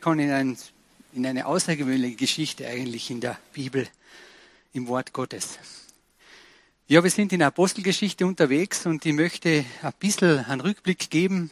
kommen 0.00 0.20
in, 0.20 0.30
ein, 0.30 0.58
in 1.12 1.26
eine 1.26 1.46
außergewöhnliche 1.46 2.16
Geschichte 2.16 2.66
eigentlich 2.66 3.10
in 3.10 3.20
der 3.20 3.38
Bibel, 3.52 3.88
im 4.72 4.86
Wort 4.86 5.12
Gottes. 5.12 5.58
Ja, 6.86 7.02
wir 7.04 7.10
sind 7.10 7.32
in 7.32 7.40
der 7.40 7.48
Apostelgeschichte 7.48 8.26
unterwegs 8.26 8.86
und 8.86 9.04
ich 9.04 9.12
möchte 9.12 9.64
ein 9.82 9.92
bisschen 9.98 10.44
einen 10.46 10.62
Rückblick 10.62 11.10
geben, 11.10 11.50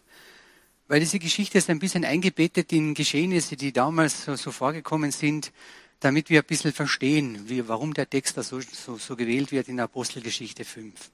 weil 0.88 1.00
diese 1.00 1.18
Geschichte 1.18 1.59
ist 1.59 1.68
ein 1.68 1.79
bisschen 1.79 2.05
eingebettet 2.05 2.73
in 2.73 2.95
Geschehnisse, 2.95 3.56
die 3.56 3.73
damals 3.73 4.24
so, 4.24 4.37
so 4.37 4.52
vorgekommen 4.52 5.10
sind, 5.10 5.52
damit 6.01 6.30
wir 6.30 6.41
ein 6.41 6.46
bisschen 6.46 6.73
verstehen, 6.73 7.48
wie, 7.48 7.66
warum 7.69 7.95
der 7.95 8.09
Text 8.09 8.37
da 8.37 8.42
so, 8.42 8.60
so, 8.60 8.96
so 8.96 9.16
gewählt 9.16 9.52
wird 9.52 9.69
in 9.69 9.77
der 9.77 9.84
Apostelgeschichte 9.84 10.64
5. 10.64 11.10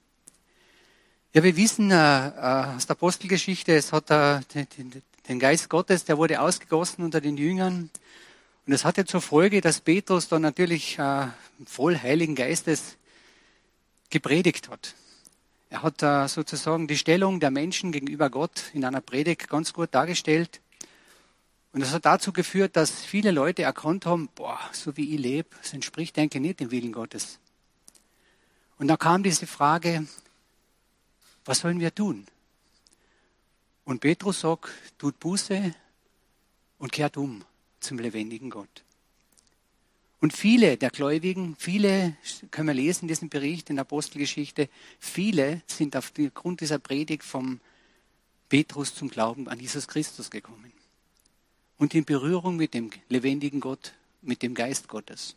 Ja, 1.33 1.43
wir 1.43 1.55
wissen 1.57 1.89
äh, 1.89 1.95
äh, 1.95 2.75
aus 2.75 2.85
der 2.85 2.95
Apostelgeschichte, 2.95 3.75
es 3.75 3.91
hat 3.91 4.11
äh, 4.11 4.39
den, 5.27 5.39
Geist 5.39 5.69
Gottes, 5.69 6.05
der 6.05 6.17
wurde 6.17 6.41
ausgegossen 6.41 7.03
unter 7.03 7.21
den 7.21 7.37
Jüngern. 7.37 7.89
Und 8.65 8.71
das 8.71 8.85
hatte 8.85 9.05
zur 9.05 9.21
Folge, 9.21 9.61
dass 9.61 9.81
Petrus 9.81 10.27
dann 10.27 10.41
natürlich 10.41 10.97
äh, 10.99 11.27
voll 11.65 11.97
Heiligen 11.97 12.35
Geistes 12.35 12.97
gepredigt 14.09 14.69
hat. 14.69 14.95
Er 15.69 15.81
hat 15.81 16.03
äh, 16.03 16.27
sozusagen 16.27 16.87
die 16.87 16.97
Stellung 16.97 17.39
der 17.39 17.51
Menschen 17.51 17.91
gegenüber 17.91 18.29
Gott 18.29 18.65
in 18.73 18.85
einer 18.85 19.01
Predigt 19.01 19.49
ganz 19.49 19.73
gut 19.73 19.89
dargestellt. 19.91 20.61
Und 21.71 21.79
das 21.79 21.91
hat 21.91 22.05
dazu 22.05 22.31
geführt, 22.31 22.75
dass 22.75 22.91
viele 22.91 23.31
Leute 23.31 23.63
erkannt 23.63 24.05
haben, 24.05 24.29
boah, 24.35 24.59
so 24.71 24.95
wie 24.95 25.15
ich 25.15 25.19
lebe, 25.19 25.49
das 25.59 25.73
entspricht, 25.73 26.15
denke 26.15 26.37
ich, 26.37 26.41
nicht 26.43 26.59
dem 26.59 26.69
Willen 26.69 26.91
Gottes. 26.91 27.39
Und 28.77 28.87
da 28.87 28.97
kam 28.97 29.23
diese 29.23 29.47
Frage, 29.47 30.05
was 31.45 31.59
sollen 31.59 31.79
wir 31.79 31.93
tun? 31.93 32.27
Und 33.85 33.99
Petrus 33.99 34.41
sagt, 34.41 34.69
tut 34.97 35.19
Buße 35.19 35.73
und 36.77 36.91
kehrt 36.91 37.17
um 37.17 37.43
zum 37.79 37.99
lebendigen 37.99 38.49
Gott. 38.49 38.83
Und 40.23 40.31
viele 40.31 40.77
der 40.77 40.89
Gläubigen, 40.89 41.57
viele, 41.59 42.15
können 42.49 42.69
wir 42.69 42.73
lesen 42.73 43.03
in 43.03 43.07
diesem 43.09 43.27
Bericht 43.27 43.69
in 43.69 43.75
der 43.75 43.81
Apostelgeschichte, 43.81 44.69
viele 44.97 45.61
sind 45.67 45.97
aufgrund 45.97 46.61
dieser 46.61 46.79
Predigt 46.79 47.23
vom 47.23 47.59
Petrus 48.47 48.95
zum 48.95 49.09
Glauben 49.09 49.49
an 49.49 49.59
Jesus 49.59 49.87
Christus 49.87 50.31
gekommen. 50.31 50.71
Und 51.77 51.93
in 51.93 52.05
Berührung 52.05 52.55
mit 52.55 52.73
dem 52.73 52.89
lebendigen 53.09 53.59
Gott, 53.59 53.93
mit 54.21 54.43
dem 54.43 54.53
Geist 54.53 54.87
Gottes. 54.87 55.35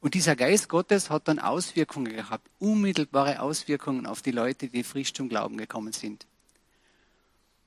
Und 0.00 0.14
dieser 0.14 0.34
Geist 0.34 0.70
Gottes 0.70 1.10
hat 1.10 1.28
dann 1.28 1.38
Auswirkungen 1.38 2.12
gehabt, 2.12 2.48
unmittelbare 2.58 3.42
Auswirkungen 3.42 4.06
auf 4.06 4.22
die 4.22 4.30
Leute, 4.30 4.68
die 4.68 4.82
frisch 4.82 5.12
zum 5.12 5.28
Glauben 5.28 5.58
gekommen 5.58 5.92
sind. 5.92 6.26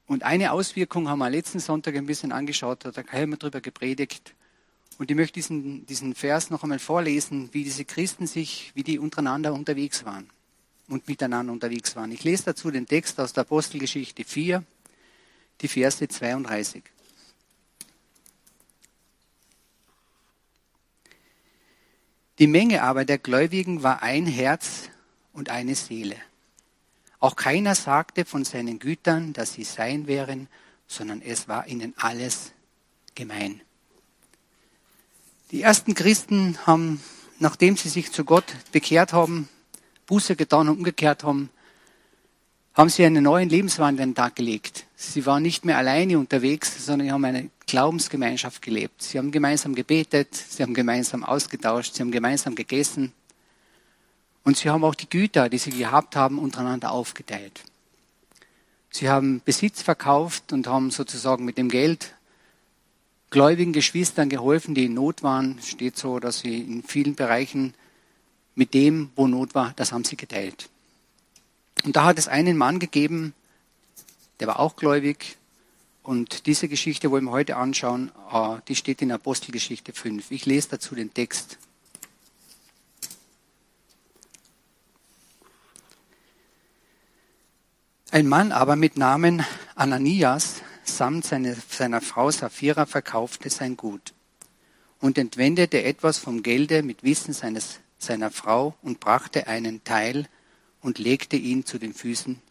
Und 0.07 0.23
eine 0.23 0.51
Auswirkung 0.51 1.09
haben 1.09 1.19
wir 1.19 1.29
letzten 1.29 1.59
Sonntag 1.59 1.95
ein 1.95 2.05
bisschen 2.05 2.31
angeschaut, 2.31 2.85
da 2.85 2.89
hat 2.89 2.97
der 2.97 3.05
Helmer 3.07 3.37
drüber 3.37 3.61
gepredigt. 3.61 4.35
Und 4.97 5.09
ich 5.09 5.17
möchte 5.17 5.33
diesen, 5.33 5.85
diesen 5.87 6.15
Vers 6.15 6.49
noch 6.49 6.63
einmal 6.63 6.79
vorlesen, 6.79 7.49
wie 7.51 7.63
diese 7.63 7.85
Christen 7.85 8.27
sich, 8.27 8.71
wie 8.75 8.83
die 8.83 8.99
untereinander 8.99 9.53
unterwegs 9.53 10.05
waren 10.05 10.29
und 10.87 11.07
miteinander 11.07 11.51
unterwegs 11.51 11.95
waren. 11.95 12.11
Ich 12.11 12.23
lese 12.23 12.45
dazu 12.45 12.71
den 12.71 12.85
Text 12.85 13.19
aus 13.19 13.33
der 13.33 13.41
Apostelgeschichte 13.41 14.23
4, 14.23 14.63
die 15.61 15.67
Verse 15.67 16.07
32. 16.07 16.83
Die 22.37 22.47
Menge 22.47 22.83
aber 22.83 23.05
der 23.05 23.17
Gläubigen 23.17 23.81
war 23.81 24.03
ein 24.03 24.27
Herz 24.27 24.89
und 25.33 25.49
eine 25.49 25.75
Seele. 25.75 26.17
Auch 27.25 27.35
keiner 27.35 27.73
sagte 27.73 28.23
von 28.23 28.45
seinen 28.45 28.77
Gütern, 28.77 29.33
dass 29.33 29.53
sie 29.53 29.63
sein 29.63 30.05
wären, 30.05 30.47
sondern 30.85 31.23
es 31.23 31.47
war 31.47 31.65
ihnen 31.65 31.95
alles 31.97 32.51
gemein. 33.15 33.61
Die 35.49 35.63
ersten 35.63 35.95
Christen 35.95 36.55
haben, 36.67 37.01
nachdem 37.39 37.77
sie 37.77 37.89
sich 37.89 38.11
zu 38.11 38.25
Gott 38.25 38.45
bekehrt 38.71 39.11
haben, 39.11 39.49
Buße 40.05 40.35
getan 40.35 40.69
und 40.69 40.77
umgekehrt 40.77 41.23
haben, 41.23 41.49
haben 42.75 42.89
sie 42.89 43.03
einen 43.03 43.23
neuen 43.23 43.49
Lebenswandel 43.49 44.03
an 44.03 44.09
den 44.11 44.15
Tag 44.15 44.35
gelegt. 44.35 44.85
Sie 44.95 45.25
waren 45.25 45.41
nicht 45.41 45.65
mehr 45.65 45.79
alleine 45.79 46.19
unterwegs, 46.19 46.85
sondern 46.85 47.07
sie 47.07 47.11
haben 47.11 47.25
eine 47.25 47.49
Glaubensgemeinschaft 47.65 48.61
gelebt. 48.61 49.01
Sie 49.01 49.17
haben 49.17 49.31
gemeinsam 49.31 49.73
gebetet, 49.73 50.35
sie 50.35 50.61
haben 50.61 50.75
gemeinsam 50.75 51.23
ausgetauscht, 51.23 51.95
sie 51.95 52.03
haben 52.03 52.11
gemeinsam 52.11 52.53
gegessen. 52.53 53.13
Und 54.45 54.55
sie 54.55 54.69
haben 54.69 54.83
auch 54.85 54.95
die 54.95 55.09
Güter, 55.09 55.49
die 55.49 55.57
sie 55.57 55.71
gehabt 55.71 56.15
haben, 56.15 56.39
untereinander 56.39 56.91
aufgeteilt. 56.91 57.63
Sie 58.91 59.09
haben 59.09 59.41
Besitz 59.43 59.81
verkauft 59.81 60.53
und 60.53 60.67
haben 60.67 60.91
sozusagen 60.91 61.43
mit 61.43 61.57
dem 61.57 61.67
Geld 61.67 62.15
gläubigen 63.31 63.73
Geschwistern 63.73 64.29
geholfen, 64.29 64.75
die 64.75 64.85
in 64.85 64.93
Not 64.93 65.23
waren. 65.23 65.57
Es 65.59 65.67
steht 65.67 65.97
so, 65.97 66.19
dass 66.19 66.39
sie 66.39 66.61
in 66.61 66.83
vielen 66.83 67.15
Bereichen 67.15 67.73
mit 68.53 68.73
dem, 68.73 69.09
wo 69.15 69.27
Not 69.27 69.55
war, 69.55 69.73
das 69.75 69.91
haben 69.91 70.05
sie 70.05 70.15
geteilt. 70.15 70.69
Und 71.83 71.95
da 71.95 72.05
hat 72.05 72.17
es 72.17 72.27
einen 72.27 72.55
Mann 72.55 72.79
gegeben, 72.79 73.33
der 74.39 74.47
war 74.47 74.59
auch 74.59 74.75
gläubig. 74.75 75.37
Und 76.03 76.45
diese 76.45 76.67
Geschichte 76.67 77.09
wollen 77.09 77.25
wir 77.25 77.31
heute 77.31 77.57
anschauen. 77.57 78.11
Ah, 78.29 78.61
die 78.67 78.75
steht 78.75 79.01
in 79.01 79.11
Apostelgeschichte 79.11 79.91
5. 79.91 80.29
Ich 80.29 80.45
lese 80.45 80.69
dazu 80.69 80.93
den 80.93 81.13
Text. 81.13 81.57
Ein 88.15 88.29
Mann 88.29 88.53
aber 88.53 88.77
mit 88.77 88.95
Namen 88.95 89.43
Ananias 89.75 90.61
samt 90.85 91.25
seine, 91.25 91.53
seiner 91.69 91.99
Frau 91.99 92.31
Sapphira 92.31 92.85
verkaufte 92.85 93.49
sein 93.49 93.75
Gut 93.75 94.13
und 95.01 95.17
entwendete 95.17 95.83
etwas 95.83 96.17
vom 96.17 96.41
Gelde 96.41 96.81
mit 96.81 97.03
Wissen 97.03 97.33
seines, 97.33 97.81
seiner 97.97 98.31
Frau 98.31 98.73
und 98.81 99.01
brachte 99.01 99.47
einen 99.47 99.83
Teil 99.83 100.29
und 100.79 100.97
legte 100.97 101.35
ihn 101.35 101.65
zu 101.65 101.77
den 101.77 101.93
Füßen 101.93 102.41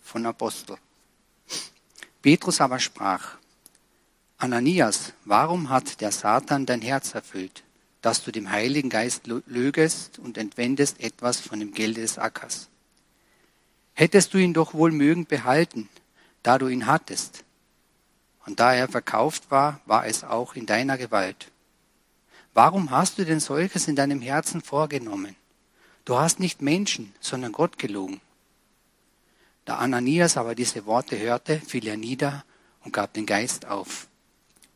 von 0.00 0.24
Apostel. 0.24 0.78
Petrus 2.22 2.62
aber 2.62 2.78
sprach, 2.78 3.36
Ananias, 4.38 5.12
warum 5.26 5.68
hat 5.68 6.00
der 6.00 6.10
Satan 6.10 6.64
dein 6.64 6.80
Herz 6.80 7.14
erfüllt, 7.14 7.64
dass 8.00 8.24
du 8.24 8.32
dem 8.32 8.50
Heiligen 8.50 8.88
Geist 8.88 9.26
lögest 9.26 10.18
und 10.18 10.38
entwendest 10.38 11.00
etwas 11.00 11.38
von 11.38 11.60
dem 11.60 11.74
Gelde 11.74 12.00
des 12.00 12.16
Ackers? 12.16 12.70
Hättest 13.94 14.32
du 14.34 14.38
ihn 14.38 14.54
doch 14.54 14.74
wohl 14.74 14.92
mögen 14.92 15.26
behalten, 15.26 15.88
da 16.42 16.58
du 16.58 16.68
ihn 16.68 16.86
hattest. 16.86 17.44
Und 18.46 18.60
da 18.60 18.72
er 18.72 18.88
verkauft 18.88 19.50
war, 19.50 19.80
war 19.86 20.06
es 20.06 20.24
auch 20.24 20.54
in 20.54 20.66
deiner 20.66 20.96
Gewalt. 20.96 21.50
Warum 22.54 22.90
hast 22.90 23.18
du 23.18 23.24
denn 23.24 23.40
solches 23.40 23.86
in 23.88 23.96
deinem 23.96 24.20
Herzen 24.20 24.60
vorgenommen? 24.60 25.36
Du 26.04 26.18
hast 26.18 26.40
nicht 26.40 26.62
Menschen, 26.62 27.14
sondern 27.20 27.52
Gott 27.52 27.78
gelogen. 27.78 28.20
Da 29.64 29.76
Ananias 29.76 30.36
aber 30.36 30.54
diese 30.54 30.86
Worte 30.86 31.18
hörte, 31.18 31.60
fiel 31.60 31.86
er 31.86 31.96
nieder 31.96 32.44
und 32.82 32.92
gab 32.92 33.12
den 33.12 33.26
Geist 33.26 33.66
auf. 33.66 34.08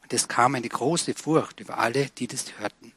Und 0.03 0.13
es 0.13 0.29
kam 0.29 0.55
eine 0.55 0.69
große 0.69 1.15
Furcht 1.15 1.61
über 1.61 1.79
alle, 1.79 2.11
die 2.11 2.29
das 2.29 2.59
hörten. 2.59 2.93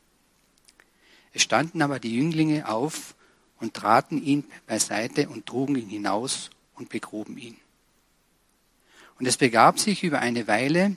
Es 1.34 1.41
standen 1.41 1.81
aber 1.81 1.99
die 1.99 2.16
Jünglinge 2.16 2.67
auf 2.67 3.16
und 3.59 3.73
traten 3.73 4.22
ihn 4.23 4.44
beiseite 4.66 5.29
und 5.29 5.45
trugen 5.45 5.75
ihn 5.75 5.90
hinaus 5.90 6.50
und 6.75 6.90
begruben 6.90 7.38
ihn. 7.38 7.57
Und 9.19 9.25
es 9.25 9.38
begab 9.38 9.79
sich 9.79 10.03
über 10.03 10.19
eine 10.19 10.47
Weile, 10.47 10.95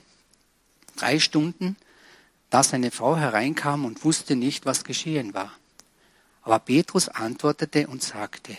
drei 0.95 1.19
Stunden, 1.19 1.75
dass 2.49 2.73
eine 2.73 2.91
Frau 2.91 3.17
hereinkam 3.17 3.85
und 3.85 4.03
wusste 4.03 4.35
nicht, 4.35 4.65
was 4.65 4.83
geschehen 4.83 5.33
war. 5.33 5.53
Aber 6.43 6.59
Petrus 6.59 7.07
antwortete 7.07 7.87
und 7.87 8.03
sagte, 8.03 8.57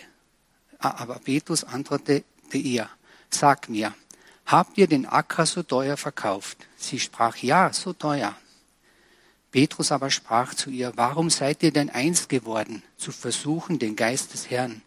ah, 0.79 0.95
aber 0.97 1.15
Petrus 1.19 1.63
antwortete 1.63 2.23
ihr, 2.53 2.89
sag 3.29 3.69
mir, 3.69 3.93
habt 4.45 4.77
ihr 4.77 4.87
den 4.87 5.05
Acker 5.05 5.45
so 5.45 5.63
teuer 5.63 5.97
verkauft? 5.97 6.57
Sie 6.77 6.99
sprach, 6.99 7.37
ja, 7.37 7.71
so 7.71 7.93
teuer. 7.93 8.35
Petrus 9.53 9.91
aber 9.91 10.09
sprach 10.09 10.55
zu 10.55 10.71
ihr, 10.71 10.93
warum 10.95 11.29
seid 11.29 11.61
ihr 11.61 11.71
denn 11.71 11.91
eins 11.91 12.27
geworden, 12.27 12.81
zu 12.97 13.11
versuchen 13.11 13.77
den 13.77 13.95
Geist 13.95 14.33
des 14.33 14.49
Herrn? 14.49 14.81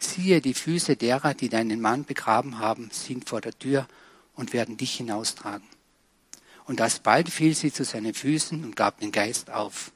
Siehe, 0.00 0.40
die 0.40 0.54
Füße 0.54 0.96
derer, 0.96 1.34
die 1.34 1.48
deinen 1.48 1.80
Mann 1.80 2.04
begraben 2.04 2.58
haben, 2.58 2.90
sind 2.92 3.28
vor 3.28 3.40
der 3.40 3.56
Tür 3.56 3.86
und 4.34 4.52
werden 4.52 4.76
dich 4.76 4.96
hinaustragen. 4.96 5.68
Und 6.64 6.80
alsbald 6.80 7.30
fiel 7.30 7.54
sie 7.54 7.72
zu 7.72 7.84
seinen 7.84 8.12
Füßen 8.12 8.64
und 8.64 8.74
gab 8.74 8.98
den 8.98 9.12
Geist 9.12 9.50
auf. 9.50 9.92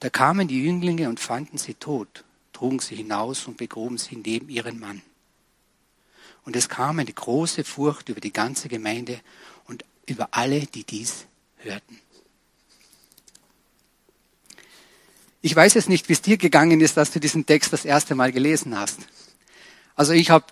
Da 0.00 0.08
kamen 0.08 0.48
die 0.48 0.64
Jünglinge 0.64 1.10
und 1.10 1.20
fanden 1.20 1.58
sie 1.58 1.74
tot, 1.74 2.24
trugen 2.54 2.78
sie 2.78 2.96
hinaus 2.96 3.46
und 3.46 3.58
begruben 3.58 3.98
sie 3.98 4.16
neben 4.16 4.48
ihren 4.48 4.80
Mann. 4.80 5.02
Und 6.46 6.56
es 6.56 6.70
kam 6.70 7.00
eine 7.00 7.12
große 7.12 7.64
Furcht 7.64 8.08
über 8.08 8.20
die 8.20 8.32
ganze 8.32 8.70
Gemeinde 8.70 9.20
und 9.66 9.84
über 10.06 10.28
alle, 10.30 10.60
die 10.60 10.84
dies 10.84 11.26
hörten. 11.58 12.00
Ich 15.46 15.54
weiß 15.54 15.76
es 15.76 15.88
nicht, 15.88 16.08
wie 16.08 16.12
es 16.12 16.22
dir 16.22 16.38
gegangen 16.38 16.80
ist, 16.80 16.96
dass 16.96 17.12
du 17.12 17.20
diesen 17.20 17.46
Text 17.46 17.72
das 17.72 17.84
erste 17.84 18.16
Mal 18.16 18.32
gelesen 18.32 18.76
hast. 18.76 18.98
Also 19.94 20.12
ich 20.12 20.30
habe 20.30 20.44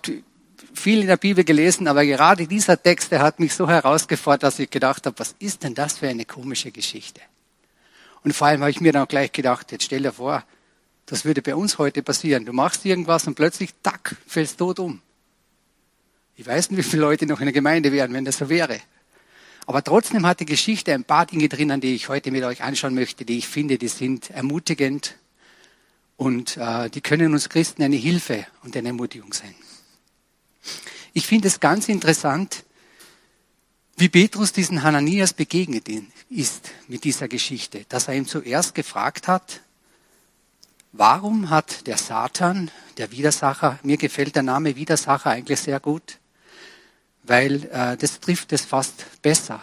viel 0.73 1.01
in 1.01 1.07
der 1.07 1.17
Bibel 1.17 1.43
gelesen, 1.43 1.89
aber 1.89 2.05
gerade 2.05 2.47
dieser 2.47 2.81
Text, 2.81 3.11
der 3.11 3.21
hat 3.21 3.41
mich 3.41 3.53
so 3.53 3.67
herausgefordert, 3.67 4.43
dass 4.43 4.57
ich 4.57 4.69
gedacht 4.69 5.05
habe, 5.05 5.19
was 5.19 5.35
ist 5.39 5.63
denn 5.63 5.75
das 5.75 5.97
für 5.97 6.07
eine 6.07 6.23
komische 6.23 6.71
Geschichte? 6.71 7.19
Und 8.23 8.31
vor 8.31 8.47
allem 8.47 8.61
habe 8.61 8.71
ich 8.71 8.79
mir 8.79 8.93
dann 8.93 9.03
auch 9.03 9.09
gleich 9.09 9.33
gedacht, 9.33 9.73
jetzt 9.73 9.83
stell 9.83 10.01
dir 10.01 10.13
vor, 10.13 10.45
das 11.07 11.25
würde 11.25 11.41
bei 11.41 11.55
uns 11.55 11.77
heute 11.77 12.01
passieren. 12.01 12.45
Du 12.45 12.53
machst 12.53 12.85
irgendwas 12.85 13.27
und 13.27 13.35
plötzlich, 13.35 13.71
tack, 13.83 14.15
fällst 14.25 14.59
tot 14.59 14.79
um. 14.79 15.01
Ich 16.37 16.47
weiß 16.47 16.69
nicht, 16.69 16.77
wie 16.77 16.89
viele 16.89 17.01
Leute 17.01 17.25
noch 17.25 17.41
in 17.41 17.47
der 17.47 17.53
Gemeinde 17.53 17.91
wären, 17.91 18.13
wenn 18.13 18.23
das 18.23 18.37
so 18.37 18.47
wäre. 18.47 18.79
Aber 19.65 19.83
trotzdem 19.83 20.25
hat 20.25 20.39
die 20.39 20.45
Geschichte 20.45 20.93
ein 20.93 21.03
paar 21.03 21.25
Dinge 21.25 21.49
drinnen, 21.49 21.81
die 21.81 21.95
ich 21.95 22.07
heute 22.07 22.31
mit 22.31 22.43
euch 22.43 22.61
anschauen 22.61 22.93
möchte, 22.93 23.25
die 23.25 23.37
ich 23.37 23.47
finde, 23.47 23.77
die 23.77 23.87
sind 23.87 24.29
ermutigend 24.29 25.15
und 26.17 26.57
äh, 26.57 26.89
die 26.89 27.01
können 27.01 27.33
uns 27.33 27.49
Christen 27.49 27.83
eine 27.83 27.95
Hilfe 27.95 28.45
und 28.63 28.77
eine 28.77 28.89
Ermutigung 28.89 29.33
sein. 29.33 29.55
Ich 31.13 31.25
finde 31.25 31.47
es 31.47 31.59
ganz 31.59 31.89
interessant, 31.89 32.63
wie 33.97 34.09
Petrus 34.09 34.51
diesen 34.51 34.83
Hananias 34.83 35.33
begegnet 35.33 35.87
ist 36.29 36.69
mit 36.87 37.03
dieser 37.03 37.27
Geschichte, 37.27 37.85
dass 37.87 38.07
er 38.07 38.15
ihm 38.15 38.27
zuerst 38.27 38.75
gefragt 38.75 39.27
hat, 39.27 39.61
warum 40.91 41.49
hat 41.49 41.87
der 41.87 41.97
Satan, 41.97 42.69
der 42.97 43.11
Widersacher, 43.11 43.79
mir 43.83 43.97
gefällt 43.97 44.35
der 44.35 44.43
Name 44.43 44.75
Widersacher 44.75 45.31
eigentlich 45.31 45.61
sehr 45.61 45.79
gut, 45.79 46.19
weil 47.27 47.65
äh, 47.65 47.97
das 47.97 48.19
trifft 48.19 48.53
es 48.53 48.65
fast 48.65 49.21
besser. 49.21 49.61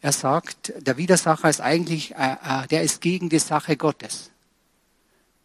Er 0.00 0.12
sagt, 0.12 0.72
der 0.78 0.96
Widersacher 0.96 1.48
ist 1.48 1.60
eigentlich, 1.60 2.14
äh, 2.14 2.36
äh, 2.42 2.66
der 2.68 2.82
ist 2.82 3.00
gegen 3.00 3.28
die 3.28 3.38
Sache 3.38 3.76
Gottes. 3.76 4.30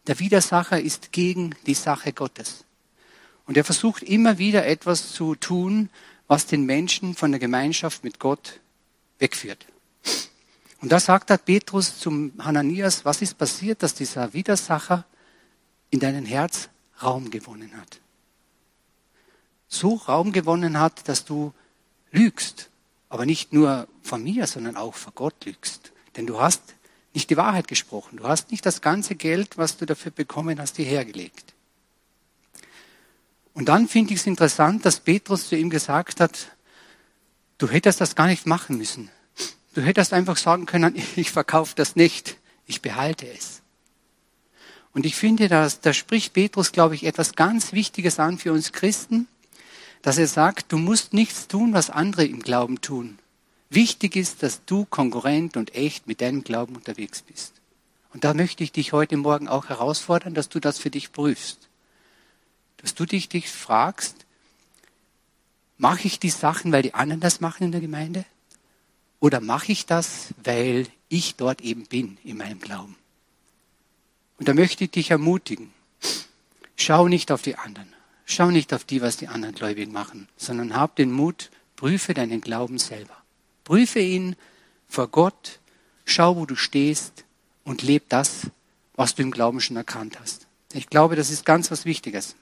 Der 0.06 0.18
Widersacher 0.18 0.80
ist 0.80 1.12
gegen 1.12 1.54
die 1.66 1.74
Sache 1.74 2.12
Gottes. 2.12 2.64
Und 3.46 3.56
er 3.56 3.64
versucht 3.64 4.02
immer 4.02 4.38
wieder 4.38 4.66
etwas 4.66 5.12
zu 5.12 5.34
tun, 5.34 5.90
was 6.26 6.46
den 6.46 6.64
Menschen 6.64 7.14
von 7.14 7.30
der 7.30 7.40
Gemeinschaft 7.40 8.04
mit 8.04 8.18
Gott 8.18 8.60
wegführt. 9.18 9.66
Und 10.80 10.90
da 10.90 10.98
sagt 10.98 11.30
hat 11.30 11.44
Petrus 11.44 11.98
zum 11.98 12.32
Hananias, 12.38 13.04
was 13.04 13.22
ist 13.22 13.38
passiert, 13.38 13.82
dass 13.82 13.94
dieser 13.94 14.32
Widersacher 14.32 15.04
in 15.90 16.00
deinem 16.00 16.24
Herz 16.24 16.68
Raum 17.02 17.30
gewonnen 17.30 17.72
hat? 17.76 18.00
So 19.72 19.94
Raum 19.94 20.32
gewonnen 20.32 20.78
hat, 20.78 21.08
dass 21.08 21.24
du 21.24 21.52
lügst. 22.10 22.68
Aber 23.08 23.26
nicht 23.26 23.52
nur 23.52 23.88
von 24.02 24.22
mir, 24.22 24.46
sondern 24.46 24.76
auch 24.76 24.94
vor 24.94 25.12
Gott 25.14 25.44
lügst. 25.44 25.92
Denn 26.16 26.26
du 26.26 26.40
hast 26.40 26.62
nicht 27.14 27.30
die 27.30 27.36
Wahrheit 27.36 27.68
gesprochen. 27.68 28.18
Du 28.18 28.24
hast 28.24 28.50
nicht 28.50 28.64
das 28.64 28.80
ganze 28.80 29.14
Geld, 29.14 29.58
was 29.58 29.76
du 29.76 29.86
dafür 29.86 30.12
bekommen 30.12 30.58
hast, 30.60 30.78
dir 30.78 30.86
hergelegt. 30.86 31.52
Und 33.54 33.68
dann 33.68 33.86
finde 33.86 34.14
ich 34.14 34.20
es 34.20 34.26
interessant, 34.26 34.84
dass 34.86 35.00
Petrus 35.00 35.48
zu 35.48 35.56
ihm 35.56 35.68
gesagt 35.68 36.20
hat, 36.20 36.52
du 37.58 37.68
hättest 37.68 38.00
das 38.00 38.14
gar 38.14 38.26
nicht 38.26 38.46
machen 38.46 38.78
müssen. 38.78 39.10
Du 39.74 39.82
hättest 39.82 40.12
einfach 40.12 40.36
sagen 40.36 40.66
können, 40.66 41.00
ich 41.16 41.30
verkaufe 41.30 41.74
das 41.76 41.96
nicht, 41.96 42.36
ich 42.66 42.80
behalte 42.80 43.26
es. 43.28 43.60
Und 44.94 45.06
ich 45.06 45.16
finde, 45.16 45.48
dass, 45.48 45.80
da 45.80 45.92
spricht 45.94 46.34
Petrus, 46.34 46.72
glaube 46.72 46.94
ich, 46.94 47.04
etwas 47.04 47.34
ganz 47.34 47.72
Wichtiges 47.72 48.18
an 48.18 48.38
für 48.38 48.52
uns 48.52 48.72
Christen, 48.72 49.26
dass 50.02 50.18
er 50.18 50.26
sagt, 50.26 50.72
du 50.72 50.78
musst 50.78 51.12
nichts 51.12 51.48
tun, 51.48 51.72
was 51.72 51.88
andere 51.88 52.24
im 52.24 52.40
Glauben 52.40 52.80
tun. 52.80 53.18
Wichtig 53.70 54.16
ist, 54.16 54.42
dass 54.42 54.64
du 54.66 54.84
konkurrent 54.84 55.56
und 55.56 55.74
echt 55.74 56.06
mit 56.06 56.20
deinem 56.20 56.44
Glauben 56.44 56.76
unterwegs 56.76 57.22
bist. 57.22 57.54
Und 58.12 58.24
da 58.24 58.34
möchte 58.34 58.62
ich 58.62 58.72
dich 58.72 58.92
heute 58.92 59.16
Morgen 59.16 59.48
auch 59.48 59.68
herausfordern, 59.68 60.34
dass 60.34 60.48
du 60.48 60.60
das 60.60 60.78
für 60.78 60.90
dich 60.90 61.12
prüfst. 61.12 61.68
Dass 62.78 62.94
du 62.94 63.06
dich, 63.06 63.28
dich 63.28 63.48
fragst, 63.48 64.26
mache 65.78 66.06
ich 66.06 66.18
die 66.18 66.30
Sachen, 66.30 66.72
weil 66.72 66.82
die 66.82 66.94
anderen 66.94 67.20
das 67.20 67.40
machen 67.40 67.64
in 67.64 67.72
der 67.72 67.80
Gemeinde? 67.80 68.26
Oder 69.20 69.40
mache 69.40 69.72
ich 69.72 69.86
das, 69.86 70.34
weil 70.42 70.88
ich 71.08 71.36
dort 71.36 71.60
eben 71.60 71.86
bin 71.86 72.18
in 72.24 72.36
meinem 72.36 72.60
Glauben? 72.60 72.96
Und 74.38 74.48
da 74.48 74.54
möchte 74.54 74.84
ich 74.84 74.90
dich 74.90 75.10
ermutigen. 75.12 75.72
Schau 76.76 77.06
nicht 77.06 77.30
auf 77.30 77.42
die 77.42 77.56
anderen. 77.56 77.88
Schau 78.24 78.50
nicht 78.50 78.72
auf 78.72 78.84
die, 78.84 79.02
was 79.02 79.16
die 79.16 79.28
anderen 79.28 79.54
Gläubigen 79.54 79.92
machen, 79.92 80.28
sondern 80.36 80.76
hab 80.76 80.96
den 80.96 81.12
Mut, 81.12 81.50
prüfe 81.76 82.14
deinen 82.14 82.40
Glauben 82.40 82.78
selber. 82.78 83.16
Prüfe 83.64 84.00
ihn 84.00 84.36
vor 84.88 85.08
Gott, 85.08 85.60
schau, 86.04 86.36
wo 86.36 86.46
du 86.46 86.56
stehst 86.56 87.24
und 87.64 87.82
leb 87.82 88.08
das, 88.08 88.42
was 88.94 89.14
du 89.14 89.22
im 89.22 89.30
Glauben 89.30 89.60
schon 89.60 89.76
erkannt 89.76 90.20
hast. 90.20 90.46
Ich 90.72 90.88
glaube, 90.88 91.16
das 91.16 91.30
ist 91.30 91.44
ganz 91.44 91.70
was 91.70 91.84
Wichtiges. 91.84 92.36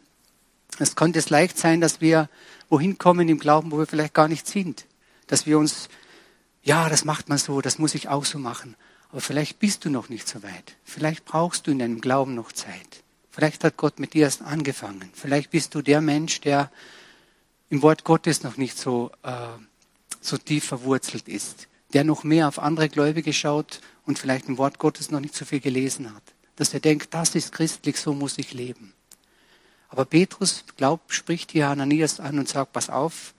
Es 0.78 0.96
könnte 0.96 1.18
es 1.18 1.30
leicht 1.30 1.58
sein, 1.58 1.80
dass 1.80 2.00
wir 2.00 2.28
wohin 2.68 2.98
kommen 2.98 3.28
im 3.28 3.38
Glauben, 3.38 3.70
wo 3.70 3.78
wir 3.78 3.86
vielleicht 3.86 4.14
gar 4.14 4.28
nicht 4.28 4.46
sind. 4.46 4.86
Dass 5.26 5.46
wir 5.46 5.58
uns, 5.58 5.88
ja, 6.62 6.88
das 6.88 7.04
macht 7.04 7.28
man 7.28 7.38
so, 7.38 7.60
das 7.60 7.78
muss 7.78 7.94
ich 7.94 8.08
auch 8.08 8.24
so 8.24 8.38
machen. 8.38 8.76
Aber 9.10 9.20
vielleicht 9.20 9.58
bist 9.58 9.84
du 9.84 9.90
noch 9.90 10.08
nicht 10.08 10.28
so 10.28 10.42
weit. 10.42 10.76
Vielleicht 10.84 11.24
brauchst 11.24 11.66
du 11.66 11.72
in 11.72 11.80
deinem 11.80 12.00
Glauben 12.00 12.34
noch 12.34 12.52
Zeit. 12.52 13.02
Vielleicht 13.30 13.62
hat 13.64 13.76
Gott 13.76 13.98
mit 13.98 14.14
dir 14.14 14.24
erst 14.24 14.42
angefangen. 14.42 15.10
Vielleicht 15.14 15.50
bist 15.50 15.74
du 15.74 15.82
der 15.82 16.00
Mensch, 16.00 16.40
der 16.40 16.70
im 17.68 17.82
Wort 17.82 18.04
Gottes 18.04 18.42
noch 18.42 18.56
nicht 18.56 18.76
so, 18.76 19.12
äh, 19.22 19.32
so 20.20 20.36
tief 20.36 20.64
verwurzelt 20.64 21.28
ist, 21.28 21.68
der 21.92 22.04
noch 22.04 22.24
mehr 22.24 22.48
auf 22.48 22.58
andere 22.58 22.88
Gläubige 22.88 23.32
schaut 23.32 23.80
und 24.04 24.18
vielleicht 24.18 24.48
im 24.48 24.58
Wort 24.58 24.78
Gottes 24.78 25.10
noch 25.10 25.20
nicht 25.20 25.34
so 25.34 25.44
viel 25.44 25.60
gelesen 25.60 26.12
hat. 26.12 26.22
Dass 26.56 26.74
er 26.74 26.80
denkt, 26.80 27.14
das 27.14 27.34
ist 27.34 27.52
christlich, 27.52 27.96
so 27.96 28.12
muss 28.12 28.38
ich 28.38 28.52
leben. 28.52 28.92
Aber 29.88 30.04
Petrus 30.04 30.64
glaubt, 30.76 31.12
spricht 31.12 31.52
hier 31.52 31.68
Ananias 31.68 32.20
an 32.20 32.38
und 32.38 32.48
sagt, 32.48 32.72
pass 32.72 32.90
auf, 32.90 33.34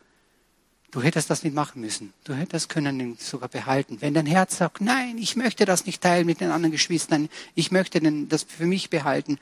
du 0.91 1.01
hättest 1.01 1.29
das 1.29 1.43
nicht 1.43 1.53
machen 1.53 1.81
müssen. 1.81 2.13
Du 2.23 2.33
hättest 2.33 2.69
können 2.69 3.17
sogar 3.19 3.49
behalten. 3.49 4.01
Wenn 4.01 4.13
dein 4.13 4.25
Herz 4.25 4.57
sagt, 4.57 4.81
nein, 4.81 5.17
ich 5.17 5.35
möchte 5.35 5.65
das 5.65 5.85
nicht 5.85 6.01
teilen 6.01 6.25
mit 6.25 6.41
den 6.41 6.51
anderen 6.51 6.71
Geschwistern, 6.71 7.29
ich 7.55 7.71
möchte 7.71 8.01
das 8.27 8.43
für 8.43 8.65
mich 8.65 8.89
behalten, 8.89 9.39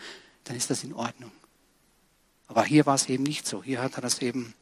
dann 0.50 0.57
ist 0.57 0.72
das 0.72 0.84
in 0.84 0.94
Ordnung. 0.94 1.31
Aber 2.48 2.66
hier 2.66 2.88
war 2.88 2.96
es 2.96 3.07
eben 3.07 3.22
nicht 3.22 3.46
so. 3.46 3.62
Hier 3.62 3.84
hat 3.84 3.94
er 3.94 4.01
das 4.01 4.19
eben, 4.19 4.56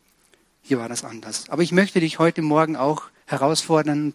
hier 0.62 0.80
war 0.80 0.89
das 0.89 1.06
anders. 1.06 1.50
Aber 1.50 1.63
ich 1.63 1.72
möchte 1.72 2.01
dich 2.01 2.19
heute 2.19 2.42
Morgen 2.42 2.75
auch 2.75 3.04
herausfordern, 3.25 4.13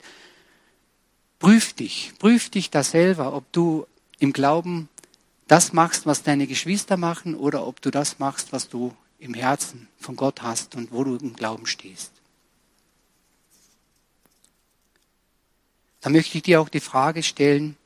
prüf 1.38 1.72
dich, 1.72 2.12
prüf 2.18 2.50
dich 2.50 2.68
da 2.68 2.82
selber, 2.82 3.32
ob 3.32 3.50
du 3.52 3.86
im 4.18 4.34
Glauben 4.34 4.90
das 5.48 5.72
machst, 5.72 6.04
was 6.04 6.22
deine 6.22 6.46
Geschwister 6.46 6.98
machen, 6.98 7.34
oder 7.34 7.66
ob 7.66 7.80
du 7.80 7.90
das 7.90 8.18
machst, 8.18 8.52
was 8.52 8.68
du 8.68 8.94
im 9.18 9.32
Herzen 9.32 9.88
von 9.98 10.14
Gott 10.14 10.42
hast 10.42 10.74
und 10.74 10.92
wo 10.92 11.04
du 11.04 11.16
im 11.16 11.34
Glauben 11.34 11.64
stehst. 11.64 12.12
Da 16.02 16.10
möchte 16.10 16.36
ich 16.36 16.42
dir 16.42 16.60
auch 16.60 16.68
die 16.68 16.80
Frage 16.80 17.22
stellen, 17.22 17.78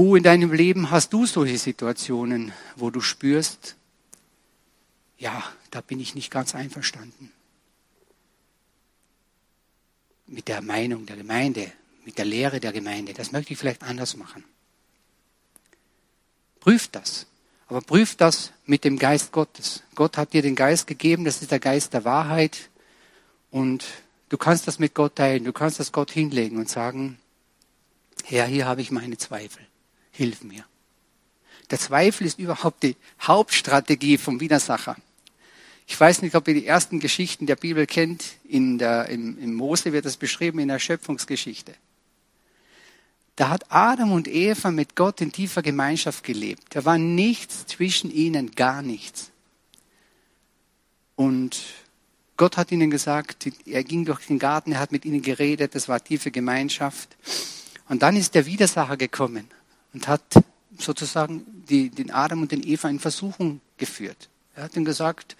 wo 0.00 0.16
in 0.16 0.22
deinem 0.22 0.50
Leben 0.50 0.90
hast 0.90 1.12
du 1.12 1.26
solche 1.26 1.58
Situationen, 1.58 2.54
wo 2.74 2.88
du 2.88 3.02
spürst, 3.02 3.76
ja, 5.18 5.44
da 5.70 5.82
bin 5.82 6.00
ich 6.00 6.14
nicht 6.14 6.30
ganz 6.30 6.54
einverstanden 6.54 7.30
mit 10.26 10.48
der 10.48 10.62
Meinung 10.62 11.04
der 11.04 11.16
Gemeinde, 11.16 11.70
mit 12.06 12.16
der 12.16 12.24
Lehre 12.24 12.60
der 12.60 12.72
Gemeinde. 12.72 13.12
Das 13.12 13.30
möchte 13.30 13.52
ich 13.52 13.58
vielleicht 13.58 13.82
anders 13.82 14.16
machen. 14.16 14.42
Prüf 16.60 16.88
das. 16.88 17.26
Aber 17.66 17.82
prüf 17.82 18.16
das 18.16 18.52
mit 18.64 18.84
dem 18.84 18.98
Geist 18.98 19.32
Gottes. 19.32 19.82
Gott 19.94 20.16
hat 20.16 20.32
dir 20.32 20.40
den 20.40 20.56
Geist 20.56 20.86
gegeben, 20.86 21.26
das 21.26 21.42
ist 21.42 21.50
der 21.50 21.60
Geist 21.60 21.92
der 21.92 22.06
Wahrheit. 22.06 22.70
Und 23.50 23.84
du 24.30 24.38
kannst 24.38 24.66
das 24.66 24.78
mit 24.78 24.94
Gott 24.94 25.16
teilen. 25.16 25.44
Du 25.44 25.52
kannst 25.52 25.78
das 25.78 25.92
Gott 25.92 26.10
hinlegen 26.10 26.56
und 26.56 26.70
sagen, 26.70 27.18
Herr, 28.24 28.46
hier 28.46 28.64
habe 28.64 28.80
ich 28.80 28.90
meine 28.90 29.18
Zweifel 29.18 29.69
hilf 30.20 30.44
mir. 30.44 30.66
Der 31.70 31.78
Zweifel 31.78 32.26
ist 32.26 32.38
überhaupt 32.38 32.82
die 32.82 32.96
Hauptstrategie 33.22 34.18
vom 34.18 34.38
Widersacher. 34.38 34.96
Ich 35.86 35.98
weiß 35.98 36.20
nicht, 36.20 36.34
ob 36.34 36.46
ihr 36.46 36.52
die 36.52 36.66
ersten 36.66 37.00
Geschichten 37.00 37.46
der 37.46 37.56
Bibel 37.56 37.86
kennt. 37.86 38.22
In 38.44 38.76
der, 38.76 39.08
im, 39.08 39.38
Im 39.38 39.54
Mose 39.54 39.94
wird 39.94 40.04
das 40.04 40.18
beschrieben 40.18 40.58
in 40.58 40.68
der 40.68 40.78
Schöpfungsgeschichte. 40.78 41.74
Da 43.36 43.48
hat 43.48 43.72
Adam 43.72 44.12
und 44.12 44.28
Eva 44.28 44.70
mit 44.70 44.94
Gott 44.94 45.22
in 45.22 45.32
tiefer 45.32 45.62
Gemeinschaft 45.62 46.22
gelebt. 46.22 46.64
Da 46.70 46.84
war 46.84 46.98
nichts 46.98 47.66
zwischen 47.66 48.10
ihnen, 48.10 48.50
gar 48.50 48.82
nichts. 48.82 49.30
Und 51.16 51.62
Gott 52.36 52.58
hat 52.58 52.72
ihnen 52.72 52.90
gesagt, 52.90 53.50
er 53.64 53.84
ging 53.84 54.04
durch 54.04 54.26
den 54.26 54.38
Garten, 54.38 54.72
er 54.72 54.80
hat 54.80 54.92
mit 54.92 55.06
ihnen 55.06 55.22
geredet, 55.22 55.74
das 55.74 55.88
war 55.88 56.04
tiefe 56.04 56.30
Gemeinschaft. 56.30 57.16
Und 57.88 58.02
dann 58.02 58.16
ist 58.16 58.34
der 58.34 58.44
Widersacher 58.44 58.98
gekommen 58.98 59.48
und 59.92 60.08
hat 60.08 60.22
sozusagen 60.78 61.64
die, 61.68 61.90
den 61.90 62.10
Adam 62.10 62.42
und 62.42 62.52
den 62.52 62.66
Eva 62.66 62.88
in 62.88 63.00
Versuchung 63.00 63.60
geführt. 63.76 64.28
Er 64.54 64.64
hat 64.64 64.76
ihnen 64.76 64.84
gesagt, 64.84 65.36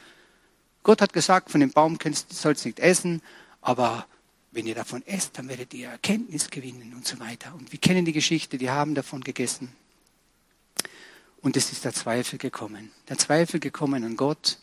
Gott 0.83 1.03
hat 1.03 1.13
gesagt, 1.13 1.51
von 1.51 1.61
dem 1.61 1.71
Baum 1.71 1.99
sollst 2.29 2.65
du 2.65 2.69
nicht 2.69 2.81
essen, 2.81 3.23
aber 3.61 4.07
wenn 4.53 4.67
ihr 4.67 4.75
davon 4.75 5.07
esst, 5.07 5.39
dann 5.39 5.49
werdet 5.49 5.73
ihr 5.75 5.89
Erkenntnis 5.89 6.51
gewinnen 6.51 6.95
und 6.95 7.07
so 7.07 7.21
weiter. 7.21 7.55
Und 7.55 7.71
wir 7.73 7.79
kennen 7.79 8.05
die 8.05 8.13
Geschichte, 8.13 8.59
die 8.59 8.71
haben 8.71 8.95
davon 8.95 9.23
gegessen. 9.23 9.73
Und 11.41 11.57
es 11.57 11.73
ist 11.73 11.85
der 11.85 11.95
Zweifel 11.95 12.39
gekommen. 12.39 12.91
Der 13.09 13.19
Zweifel 13.19 13.61
gekommen 13.61 14.05
an 14.05 14.17
Gott 14.17 14.59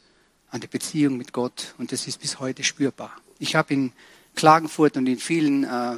an 0.49 0.61
der 0.61 0.67
Beziehung 0.67 1.17
mit 1.17 1.33
Gott 1.33 1.75
und 1.77 1.91
das 1.91 2.07
ist 2.07 2.21
bis 2.21 2.39
heute 2.39 2.63
spürbar. 2.63 3.11
Ich 3.39 3.55
habe 3.55 3.73
in 3.73 3.91
Klagenfurt 4.35 4.97
und 4.97 5.07
in 5.07 5.17
vielen 5.17 5.63
äh, 5.63 5.95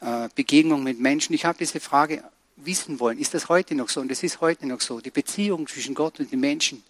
äh, 0.00 0.28
Begegnungen 0.34 0.84
mit 0.84 1.00
Menschen, 1.00 1.34
ich 1.34 1.44
habe 1.44 1.58
diese 1.58 1.80
Frage 1.80 2.24
wissen 2.56 3.00
wollen, 3.00 3.18
ist 3.18 3.34
das 3.34 3.48
heute 3.48 3.74
noch 3.74 3.88
so? 3.88 4.00
Und 4.00 4.10
das 4.10 4.22
ist 4.22 4.40
heute 4.40 4.66
noch 4.66 4.80
so. 4.80 5.00
Die 5.00 5.10
Beziehung 5.10 5.66
zwischen 5.66 5.94
Gott 5.94 6.18
und 6.20 6.32
den 6.32 6.40
Menschen, 6.40 6.82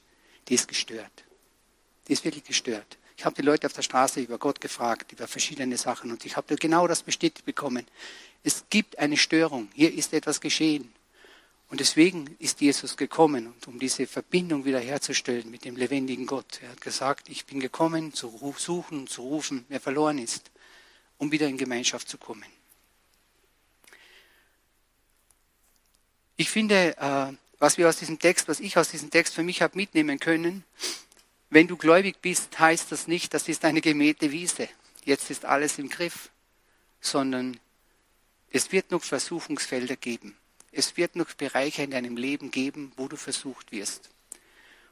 die 0.48 0.54
ist 0.54 0.68
gestört. 0.68 1.24
Die 2.08 2.12
ist 2.12 2.24
wirklich 2.24 2.44
gestört. 2.44 2.98
Ich 3.16 3.24
habe 3.24 3.34
die 3.34 3.42
Leute 3.42 3.66
auf 3.66 3.72
der 3.72 3.82
Straße 3.82 4.20
über 4.20 4.38
Gott 4.38 4.60
gefragt, 4.60 5.12
über 5.12 5.26
verschiedene 5.26 5.76
Sachen 5.76 6.10
und 6.10 6.24
ich 6.26 6.36
habe 6.36 6.54
genau 6.56 6.86
das 6.86 7.02
bestätigt 7.02 7.46
bekommen. 7.46 7.86
Es 8.44 8.64
gibt 8.68 8.98
eine 8.98 9.16
Störung. 9.16 9.68
Hier 9.74 9.92
ist 9.92 10.12
etwas 10.12 10.40
geschehen. 10.40 10.92
Und 11.68 11.80
deswegen 11.80 12.36
ist 12.38 12.60
Jesus 12.60 12.96
gekommen, 12.96 13.52
um 13.66 13.78
diese 13.80 14.06
Verbindung 14.06 14.64
wiederherzustellen 14.64 15.50
mit 15.50 15.64
dem 15.64 15.76
lebendigen 15.76 16.26
Gott. 16.26 16.60
Er 16.62 16.70
hat 16.70 16.80
gesagt, 16.80 17.28
ich 17.28 17.44
bin 17.44 17.58
gekommen, 17.58 18.12
zu 18.12 18.28
suchen, 18.56 19.08
zu 19.08 19.22
rufen, 19.22 19.64
wer 19.68 19.80
verloren 19.80 20.18
ist, 20.18 20.50
um 21.18 21.32
wieder 21.32 21.48
in 21.48 21.56
Gemeinschaft 21.56 22.08
zu 22.08 22.18
kommen. 22.18 22.44
Ich 26.36 26.50
finde, 26.50 26.96
äh, 26.98 27.32
was 27.58 27.78
wir 27.78 27.88
aus 27.88 27.96
diesem 27.96 28.18
Text, 28.18 28.48
was 28.48 28.60
ich 28.60 28.76
aus 28.76 28.90
diesem 28.90 29.10
Text 29.10 29.34
für 29.34 29.42
mich 29.42 29.62
habe 29.62 29.76
mitnehmen 29.76 30.20
können, 30.20 30.64
wenn 31.48 31.66
du 31.66 31.76
gläubig 31.76 32.16
bist, 32.20 32.58
heißt 32.58 32.92
das 32.92 33.06
nicht, 33.06 33.32
das 33.32 33.48
ist 33.48 33.64
eine 33.64 33.80
gemähte 33.80 34.32
Wiese. 34.32 34.68
Jetzt 35.04 35.30
ist 35.30 35.44
alles 35.46 35.78
im 35.78 35.88
Griff, 35.88 36.30
sondern 37.00 37.58
es 38.50 38.72
wird 38.72 38.90
noch 38.90 39.02
Versuchungsfelder 39.02 39.96
geben. 39.96 40.36
Es 40.72 40.98
wird 40.98 41.16
noch 41.16 41.32
Bereiche 41.32 41.82
in 41.82 41.92
deinem 41.92 42.18
Leben 42.18 42.50
geben, 42.50 42.92
wo 42.96 43.08
du 43.08 43.16
versucht 43.16 43.72
wirst. 43.72 44.10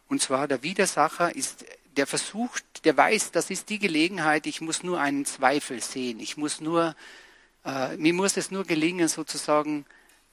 Und 0.08 0.22
zwar 0.22 0.48
der 0.48 0.62
Widersacher 0.62 1.34
ist, 1.34 1.66
der 1.96 2.06
versucht, 2.06 2.64
der 2.84 2.96
weiß, 2.96 3.32
das 3.32 3.50
ist 3.50 3.68
die 3.68 3.78
Gelegenheit, 3.78 4.46
ich 4.46 4.60
muss 4.62 4.82
nur 4.82 5.00
einen 5.00 5.26
Zweifel 5.26 5.82
sehen. 5.82 6.20
Ich 6.20 6.38
muss 6.38 6.60
nur, 6.60 6.96
äh, 7.64 7.96
mir 7.98 8.14
muss 8.14 8.36
es 8.38 8.50
nur 8.50 8.64
gelingen, 8.64 9.08
sozusagen 9.08 9.84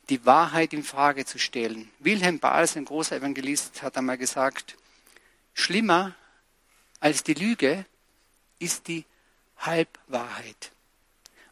die 0.10 0.26
Wahrheit 0.26 0.74
in 0.74 0.84
Frage 0.84 1.26
zu 1.26 1.40
stellen. 1.40 1.90
Wilhelm 2.00 2.40
Bahls, 2.40 2.76
ein 2.76 2.86
großer 2.86 3.18
Evangelist, 3.18 3.82
hat 3.82 3.98
einmal 3.98 4.18
gesagt, 4.18 4.76
schlimmer 5.54 6.16
als 7.00 7.24
die 7.24 7.34
Lüge 7.34 7.86
ist 8.60 8.88
die 8.88 9.06
Halbwahrheit. 9.58 10.72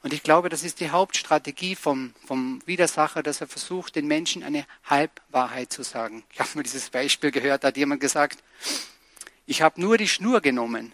Und 0.02 0.14
ich 0.14 0.24
glaube, 0.24 0.48
das 0.48 0.64
ist 0.64 0.80
die 0.80 0.92
Hauptstrategie 0.92 1.76
vom, 1.76 2.14
vom 2.26 2.62
Widersacher, 2.66 3.22
dass 3.22 3.42
er 3.42 3.48
versucht, 3.48 3.96
den 3.96 4.08
Menschen 4.08 4.44
eine 4.44 4.66
Halbwahrheit 4.86 5.74
zu 5.74 5.84
sagen. 5.84 6.24
Ich 6.32 6.40
habe 6.40 6.50
mal 6.54 6.64
dieses 6.64 6.90
Beispiel 6.90 7.32
gehört, 7.32 7.64
da 7.64 7.70
hat 7.70 7.78
jemand 7.78 8.00
gesagt, 8.00 8.42
ich 9.46 9.62
habe 9.62 9.82
nur 9.82 9.98
die 9.98 10.08
Schnur 10.08 10.40
genommen. 10.42 10.94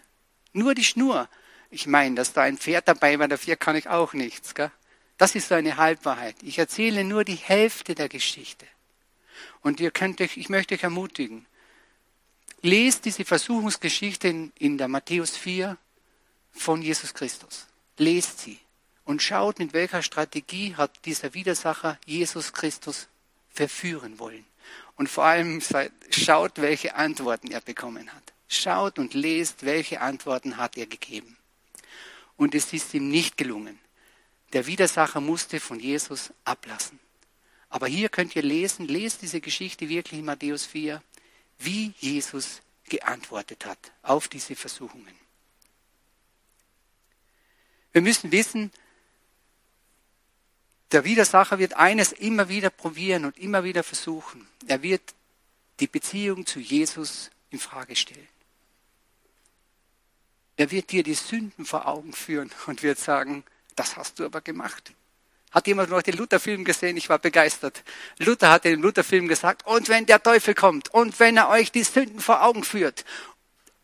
Nur 0.52 0.74
die 0.74 0.84
Schnur. 0.84 1.28
Ich 1.70 1.86
meine, 1.86 2.16
dass 2.16 2.32
da 2.32 2.42
ein 2.42 2.58
Pferd 2.58 2.88
dabei 2.88 3.18
war, 3.18 3.28
dafür 3.28 3.56
kann 3.56 3.76
ich 3.76 3.88
auch 3.88 4.12
nichts. 4.12 4.54
Gell? 4.54 4.72
Das 5.18 5.34
ist 5.34 5.48
so 5.48 5.54
eine 5.54 5.76
Halbwahrheit. 5.76 6.36
Ich 6.42 6.58
erzähle 6.58 7.04
nur 7.04 7.24
die 7.24 7.36
Hälfte 7.36 7.94
der 7.94 8.08
Geschichte. 8.08 8.66
Und 9.62 9.80
ihr 9.80 9.90
könnt 9.90 10.20
euch, 10.20 10.36
ich 10.36 10.48
möchte 10.48 10.74
euch 10.74 10.82
ermutigen, 10.82 11.46
lest 12.62 13.04
diese 13.04 13.24
Versuchungsgeschichte 13.24 14.28
in, 14.28 14.52
in 14.58 14.78
der 14.78 14.88
Matthäus 14.88 15.36
4 15.36 15.76
von 16.52 16.82
Jesus 16.82 17.14
Christus. 17.14 17.66
Lest 17.96 18.40
sie 18.40 18.58
und 19.04 19.22
schaut, 19.22 19.58
mit 19.58 19.72
welcher 19.72 20.02
Strategie 20.02 20.74
hat 20.74 21.04
dieser 21.04 21.32
Widersacher 21.32 21.98
Jesus 22.04 22.52
Christus 22.52 23.08
verführen 23.48 24.18
wollen. 24.18 24.44
Und 24.96 25.08
vor 25.08 25.24
allem 25.24 25.62
schaut, 26.10 26.52
welche 26.56 26.94
Antworten 26.94 27.50
er 27.50 27.60
bekommen 27.60 28.12
hat. 28.12 28.32
Schaut 28.48 28.98
und 28.98 29.14
lest, 29.14 29.64
welche 29.64 30.00
Antworten 30.00 30.56
hat 30.56 30.76
er 30.76 30.86
gegeben. 30.86 31.36
Und 32.36 32.54
es 32.54 32.72
ist 32.72 32.94
ihm 32.94 33.08
nicht 33.08 33.36
gelungen. 33.36 33.78
Der 34.52 34.66
Widersacher 34.66 35.20
musste 35.20 35.60
von 35.60 35.80
Jesus 35.80 36.32
ablassen. 36.44 36.98
Aber 37.68 37.86
hier 37.86 38.08
könnt 38.08 38.36
ihr 38.36 38.42
lesen, 38.42 38.86
lest 38.86 39.22
diese 39.22 39.40
Geschichte 39.40 39.88
wirklich 39.88 40.20
in 40.20 40.24
Matthäus 40.24 40.64
4, 40.66 41.02
wie 41.58 41.92
Jesus 41.98 42.62
geantwortet 42.84 43.66
hat 43.66 43.92
auf 44.02 44.28
diese 44.28 44.54
Versuchungen. 44.54 45.14
Wir 47.92 48.02
müssen 48.02 48.30
wissen, 48.30 48.70
der 50.92 51.04
Widersacher 51.04 51.58
wird 51.58 51.74
eines 51.74 52.12
immer 52.12 52.48
wieder 52.48 52.70
probieren 52.70 53.24
und 53.24 53.38
immer 53.38 53.64
wieder 53.64 53.82
versuchen. 53.82 54.46
Er 54.66 54.82
wird 54.82 55.02
die 55.80 55.88
Beziehung 55.88 56.46
zu 56.46 56.60
Jesus 56.60 57.30
in 57.50 57.58
Frage 57.58 57.96
stellen. 57.96 58.28
Er 60.56 60.70
wird 60.70 60.92
dir 60.92 61.02
die 61.02 61.14
Sünden 61.14 61.66
vor 61.66 61.86
Augen 61.86 62.12
führen 62.12 62.50
und 62.66 62.82
wird 62.82 62.98
sagen, 62.98 63.44
das 63.76 63.96
hast 63.96 64.18
du 64.18 64.24
aber 64.24 64.40
gemacht. 64.40 64.92
Hat 65.52 65.66
jemand 65.66 65.90
noch 65.90 66.02
den 66.02 66.16
Luther-Film 66.16 66.64
gesehen? 66.64 66.96
Ich 66.96 67.08
war 67.08 67.18
begeistert. 67.18 67.82
Luther 68.18 68.50
hat 68.50 68.64
dem 68.64 68.82
Luther-Film 68.82 69.28
gesagt, 69.28 69.66
und 69.66 69.88
wenn 69.88 70.04
der 70.04 70.22
Teufel 70.22 70.54
kommt 70.54 70.92
und 70.92 71.18
wenn 71.20 71.36
er 71.36 71.48
euch 71.48 71.72
die 71.72 71.84
Sünden 71.84 72.20
vor 72.20 72.42
Augen 72.42 72.64
führt 72.64 73.04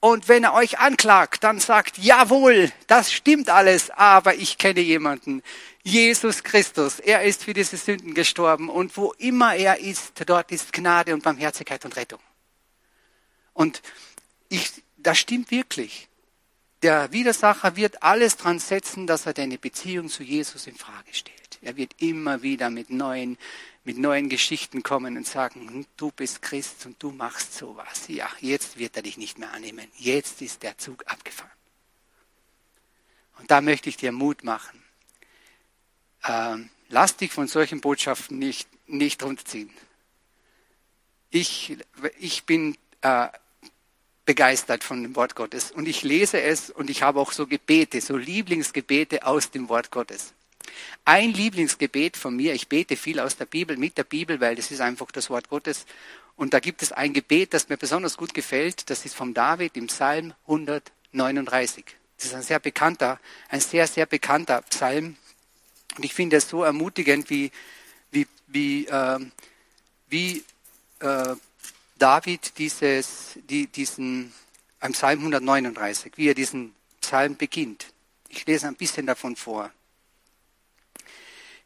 und 0.00 0.28
wenn 0.28 0.44
er 0.44 0.54
euch 0.54 0.80
anklagt, 0.80 1.44
dann 1.44 1.60
sagt, 1.60 1.98
jawohl, 1.98 2.72
das 2.88 3.12
stimmt 3.12 3.48
alles, 3.48 3.90
aber 3.90 4.34
ich 4.34 4.58
kenne 4.58 4.80
jemanden, 4.80 5.42
Jesus 5.84 6.42
Christus, 6.42 6.98
er 6.98 7.22
ist 7.22 7.44
für 7.44 7.54
diese 7.54 7.76
Sünden 7.76 8.14
gestorben 8.14 8.68
und 8.68 8.96
wo 8.96 9.12
immer 9.18 9.54
er 9.54 9.78
ist, 9.78 10.12
dort 10.26 10.52
ist 10.52 10.72
Gnade 10.72 11.14
und 11.14 11.22
Barmherzigkeit 11.22 11.84
und 11.84 11.96
Rettung. 11.96 12.20
Und 13.54 13.82
ich, 14.48 14.70
das 14.96 15.18
stimmt 15.18 15.50
wirklich. 15.50 16.08
Der 16.82 17.12
Widersacher 17.12 17.76
wird 17.76 18.02
alles 18.02 18.36
dran 18.36 18.58
setzen, 18.58 19.06
dass 19.06 19.26
er 19.26 19.34
deine 19.34 19.58
Beziehung 19.58 20.08
zu 20.08 20.22
Jesus 20.22 20.66
in 20.66 20.76
Frage 20.76 21.12
stellt. 21.12 21.58
Er 21.62 21.76
wird 21.76 21.94
immer 22.02 22.42
wieder 22.42 22.70
mit 22.70 22.90
neuen, 22.90 23.38
mit 23.84 23.98
neuen 23.98 24.28
Geschichten 24.28 24.82
kommen 24.82 25.16
und 25.16 25.26
sagen, 25.26 25.68
hm, 25.68 25.86
du 25.96 26.10
bist 26.10 26.42
Christ 26.42 26.86
und 26.86 27.00
du 27.02 27.10
machst 27.10 27.54
sowas. 27.54 28.08
Ja, 28.08 28.28
jetzt 28.40 28.78
wird 28.78 28.96
er 28.96 29.02
dich 29.02 29.16
nicht 29.16 29.38
mehr 29.38 29.52
annehmen. 29.52 29.86
Jetzt 29.96 30.42
ist 30.42 30.62
der 30.64 30.76
Zug 30.76 31.04
abgefahren. 31.06 31.50
Und 33.38 33.50
da 33.50 33.60
möchte 33.60 33.88
ich 33.88 33.96
dir 33.96 34.12
Mut 34.12 34.42
machen 34.44 34.82
äh, 36.22 36.56
lass 36.88 37.16
dich 37.16 37.32
von 37.32 37.48
solchen 37.48 37.80
Botschaften 37.80 38.38
nicht, 38.38 38.68
nicht 38.86 39.22
runterziehen. 39.22 39.70
Ich, 41.30 41.76
ich 42.18 42.44
bin 42.44 42.76
äh, 43.00 43.28
begeistert 44.24 44.84
von 44.84 45.02
dem 45.02 45.16
Wort 45.16 45.34
Gottes 45.34 45.72
und 45.72 45.88
ich 45.88 46.02
lese 46.02 46.40
es 46.40 46.70
und 46.70 46.90
ich 46.90 47.02
habe 47.02 47.20
auch 47.20 47.32
so 47.32 47.46
Gebete, 47.46 48.00
so 48.00 48.16
Lieblingsgebete 48.16 49.26
aus 49.26 49.50
dem 49.50 49.68
Wort 49.68 49.90
Gottes. 49.90 50.32
Ein 51.04 51.32
Lieblingsgebet 51.32 52.16
von 52.16 52.36
mir, 52.36 52.54
ich 52.54 52.68
bete 52.68 52.96
viel 52.96 53.18
aus 53.18 53.36
der 53.36 53.46
Bibel, 53.46 53.76
mit 53.76 53.98
der 53.98 54.04
Bibel, 54.04 54.40
weil 54.40 54.54
das 54.54 54.70
ist 54.70 54.80
einfach 54.80 55.10
das 55.10 55.30
Wort 55.30 55.48
Gottes. 55.48 55.86
Und 56.36 56.54
da 56.54 56.60
gibt 56.60 56.82
es 56.82 56.92
ein 56.92 57.12
Gebet, 57.12 57.52
das 57.52 57.68
mir 57.68 57.76
besonders 57.76 58.16
gut 58.16 58.32
gefällt, 58.32 58.88
das 58.88 59.04
ist 59.04 59.14
vom 59.14 59.34
David 59.34 59.76
im 59.76 59.88
Psalm 59.88 60.32
139. 60.46 61.84
Das 62.16 62.26
ist 62.26 62.34
ein 62.34 62.42
sehr 62.42 62.60
bekannter, 62.60 63.18
ein 63.48 63.60
sehr, 63.60 63.86
sehr 63.86 64.06
bekannter 64.06 64.62
Psalm. 64.62 65.16
Und 65.96 66.04
ich 66.04 66.14
finde 66.14 66.36
es 66.36 66.48
so 66.48 66.62
ermutigend, 66.62 67.28
wie, 67.28 67.50
wie, 68.12 68.26
wie, 68.46 68.86
äh, 68.86 69.18
wie 70.08 70.44
äh, 71.00 71.34
David 72.02 72.58
dieses, 72.58 73.38
die, 73.48 73.68
diesen, 73.68 74.34
am 74.80 74.90
Psalm 74.90 75.20
139, 75.20 76.14
wie 76.16 76.30
er 76.30 76.34
diesen 76.34 76.74
Psalm 77.00 77.36
beginnt. 77.36 77.92
Ich 78.28 78.44
lese 78.44 78.66
ein 78.66 78.74
bisschen 78.74 79.06
davon 79.06 79.36
vor. 79.36 79.70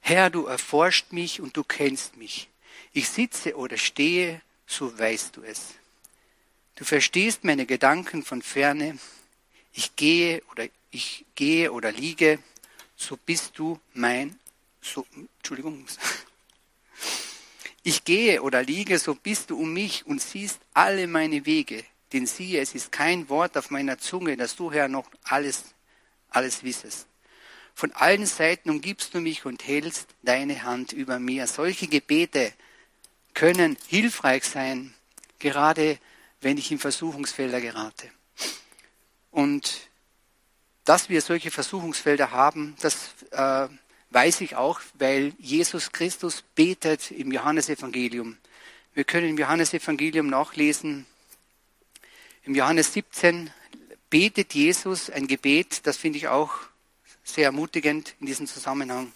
Herr, 0.00 0.28
du 0.28 0.44
erforscht 0.44 1.10
mich 1.10 1.40
und 1.40 1.56
du 1.56 1.64
kennst 1.64 2.18
mich. 2.18 2.50
Ich 2.92 3.08
sitze 3.08 3.56
oder 3.56 3.78
stehe, 3.78 4.42
so 4.66 4.98
weißt 4.98 5.38
du 5.38 5.42
es. 5.42 5.68
Du 6.74 6.84
verstehst 6.84 7.42
meine 7.42 7.64
Gedanken 7.64 8.22
von 8.22 8.42
ferne. 8.42 8.98
Ich 9.72 9.96
gehe 9.96 10.42
oder 10.50 10.68
ich 10.90 11.24
gehe 11.34 11.72
oder 11.72 11.92
liege, 11.92 12.40
so 12.94 13.16
bist 13.16 13.58
du 13.58 13.80
mein, 13.94 14.38
so, 14.82 15.06
Entschuldigung, 15.38 15.86
ich 17.86 18.02
gehe 18.02 18.42
oder 18.42 18.64
liege, 18.64 18.98
so 18.98 19.14
bist 19.14 19.50
du 19.50 19.60
um 19.60 19.72
mich 19.72 20.04
und 20.06 20.20
siehst 20.20 20.58
alle 20.74 21.06
meine 21.06 21.46
Wege. 21.46 21.84
Denn 22.12 22.26
siehe, 22.26 22.60
es 22.60 22.74
ist 22.74 22.90
kein 22.90 23.28
Wort 23.28 23.56
auf 23.56 23.70
meiner 23.70 23.96
Zunge, 23.96 24.36
dass 24.36 24.56
du, 24.56 24.72
Herr, 24.72 24.88
noch 24.88 25.08
alles, 25.22 25.66
alles 26.28 26.64
wissest. 26.64 27.06
Von 27.74 27.92
allen 27.92 28.26
Seiten 28.26 28.70
umgibst 28.70 29.14
du 29.14 29.20
mich 29.20 29.46
und 29.46 29.64
hältst 29.64 30.08
deine 30.22 30.64
Hand 30.64 30.94
über 30.94 31.20
mir. 31.20 31.46
Solche 31.46 31.86
Gebete 31.86 32.52
können 33.34 33.78
hilfreich 33.86 34.42
sein, 34.42 34.92
gerade 35.38 36.00
wenn 36.40 36.58
ich 36.58 36.72
in 36.72 36.80
Versuchungsfelder 36.80 37.60
gerate. 37.60 38.10
Und 39.30 39.88
dass 40.84 41.08
wir 41.08 41.22
solche 41.22 41.52
Versuchungsfelder 41.52 42.32
haben, 42.32 42.74
das 42.80 43.10
äh, 43.30 43.68
weiß 44.10 44.40
ich 44.40 44.56
auch, 44.56 44.80
weil 44.94 45.32
Jesus 45.38 45.92
Christus 45.92 46.42
betet 46.54 47.10
im 47.10 47.32
Johannesevangelium. 47.32 48.38
Wir 48.94 49.04
können 49.04 49.28
im 49.28 49.38
Johannesevangelium 49.38 50.28
nachlesen, 50.28 51.06
im 52.44 52.54
Johannes 52.54 52.92
17 52.92 53.50
betet 54.08 54.54
Jesus 54.54 55.10
ein 55.10 55.26
Gebet, 55.26 55.86
das 55.86 55.96
finde 55.96 56.18
ich 56.18 56.28
auch 56.28 56.52
sehr 57.24 57.46
ermutigend 57.46 58.14
in 58.20 58.26
diesem 58.26 58.46
Zusammenhang. 58.46 59.12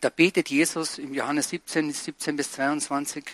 Da 0.00 0.08
betet 0.08 0.48
Jesus 0.48 0.98
im 0.98 1.12
Johannes 1.12 1.50
17, 1.50 1.92
17 1.92 2.36
bis 2.36 2.52
22. 2.52 3.24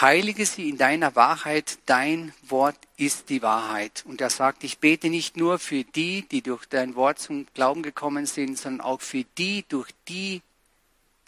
Heilige 0.00 0.46
sie 0.46 0.68
in 0.68 0.78
deiner 0.78 1.14
Wahrheit, 1.14 1.78
dein 1.86 2.32
Wort 2.42 2.76
ist 2.96 3.28
die 3.28 3.42
Wahrheit. 3.42 4.02
Und 4.06 4.20
er 4.20 4.30
sagt, 4.30 4.64
ich 4.64 4.78
bete 4.78 5.10
nicht 5.10 5.36
nur 5.36 5.58
für 5.58 5.84
die, 5.84 6.22
die 6.22 6.42
durch 6.42 6.66
dein 6.66 6.94
Wort 6.94 7.18
zum 7.18 7.46
Glauben 7.54 7.82
gekommen 7.82 8.26
sind, 8.26 8.58
sondern 8.58 8.80
auch 8.80 9.00
für 9.00 9.24
die, 9.38 9.64
durch 9.68 9.90
die 10.08 10.42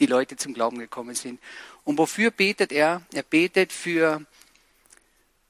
die 0.01 0.07
Leute 0.07 0.37
zum 0.37 0.55
Glauben 0.55 0.79
gekommen 0.79 1.15
sind. 1.15 1.41
Und 1.85 1.99
wofür 1.99 2.31
betet 2.31 2.73
er? 2.73 3.03
Er 3.13 3.23
betet 3.23 3.73
für, 3.73 4.25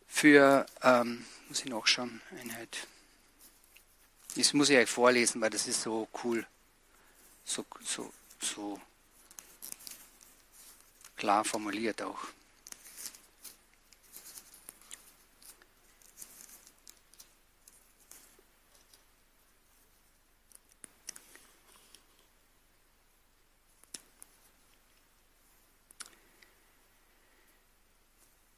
für 0.06 0.66
ähm, 0.82 1.24
muss 1.48 1.60
ich 1.60 1.70
noch 1.70 1.86
schauen, 1.86 2.20
Einheit. 2.40 2.86
Das 4.36 4.52
muss 4.52 4.68
ich 4.68 4.76
euch 4.76 4.90
vorlesen, 4.90 5.40
weil 5.40 5.50
das 5.50 5.66
ist 5.66 5.82
so 5.82 6.08
cool, 6.24 6.44
so, 7.44 7.64
so, 7.84 8.12
so 8.40 8.80
klar 11.16 11.44
formuliert 11.44 12.02
auch. 12.02 12.18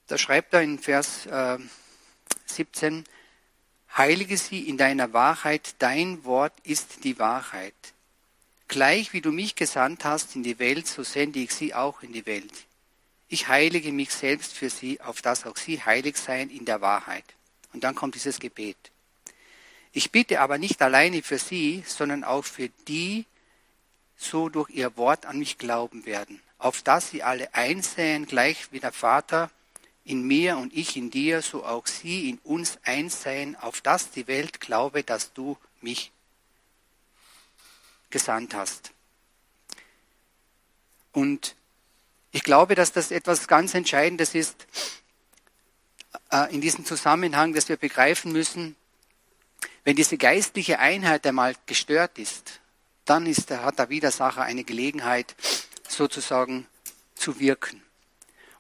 Da 0.07 0.19
schreibt 0.19 0.55
er 0.55 0.63
in 0.63 0.79
Vers 0.79 1.27
äh, 1.27 1.59
17, 2.47 3.05
Heilige 3.97 4.37
sie 4.37 4.69
in 4.69 4.77
deiner 4.77 5.13
Wahrheit, 5.13 5.75
dein 5.79 6.25
Wort 6.25 6.53
ist 6.65 7.03
die 7.05 7.19
Wahrheit. 7.19 7.75
Gleich 8.69 9.13
wie 9.13 9.21
du 9.21 9.33
mich 9.33 9.55
gesandt 9.55 10.05
hast 10.05 10.37
in 10.37 10.43
die 10.43 10.59
Welt, 10.59 10.87
so 10.87 11.03
sende 11.03 11.39
ich 11.39 11.53
sie 11.53 11.75
auch 11.75 12.03
in 12.03 12.13
die 12.13 12.27
Welt. 12.27 12.53
Ich 13.29 13.49
heilige 13.49 13.91
mich 13.93 14.13
selbst 14.13 14.53
für 14.53 14.71
sie, 14.71 15.01
auf 15.01 15.23
dass 15.23 15.47
auch 15.47 15.57
sie 15.57 15.83
heilig 15.83 16.17
seien 16.17 16.51
in 16.51 16.65
der 16.65 16.81
Wahrheit. 16.81 17.25
Und 17.73 17.85
dann 17.85 17.95
kommt 17.95 18.15
dieses 18.15 18.39
Gebet. 18.39 18.77
Ich 19.93 20.13
bitte 20.13 20.41
aber 20.41 20.59
nicht 20.59 20.83
alleine 20.83 21.23
für 21.23 21.39
sie, 21.39 21.83
sondern 21.87 22.23
auch 22.23 22.45
für 22.45 22.69
die, 22.87 23.25
so 24.17 24.49
durch 24.49 24.71
ihr 24.71 24.97
Wort 24.97 25.27
an 25.27 25.39
mich 25.39 25.59
glauben 25.59 26.07
werden, 26.07 26.41
auf 26.59 26.83
dass 26.83 27.11
sie 27.11 27.23
alle 27.23 27.55
einsehen, 27.55 28.27
gleich 28.27 28.73
wie 28.73 28.81
der 28.81 28.93
Vater 28.93 29.51
in 30.07 30.23
mir 30.23 30.57
und 30.57 30.73
ich 30.73 30.97
in 30.97 31.11
dir, 31.11 31.43
so 31.43 31.65
auch 31.65 31.87
sie 31.87 32.31
in 32.31 32.39
uns 32.39 32.79
eins 32.85 33.23
sein, 33.23 33.57
auf 33.57 33.81
das 33.81 34.11
die 34.13 34.27
Welt 34.29 34.61
glaube, 34.61 35.03
dass 35.03 35.33
du 35.33 35.59
mich 35.81 36.13
gesandt 38.11 38.55
hast. 38.55 38.93
Und 41.13 41.57
ich 42.31 42.45
glaube, 42.45 42.75
dass 42.75 42.93
das 42.93 43.11
etwas 43.11 43.49
ganz 43.49 43.75
Entscheidendes 43.75 44.35
ist 44.35 44.67
äh, 46.31 46.55
in 46.55 46.61
diesem 46.61 46.85
Zusammenhang, 46.85 47.53
dass 47.53 47.69
wir 47.69 47.77
begreifen 47.77 48.33
müssen, 48.33 48.77
wenn 49.85 49.97
diese 49.97 50.19
geistliche 50.19 50.79
Einheit 50.79 51.27
einmal 51.27 51.57
gestört 51.67 52.19
ist, 52.19 52.61
dann 53.05 53.27
ist, 53.27 53.51
hat 53.51 53.79
der 53.79 53.89
Widersacher 53.89 54.43
eine 54.43 54.65
Gelegenheit, 54.65 55.35
sozusagen 55.89 56.67
zu 57.15 57.39
wirken. 57.39 57.86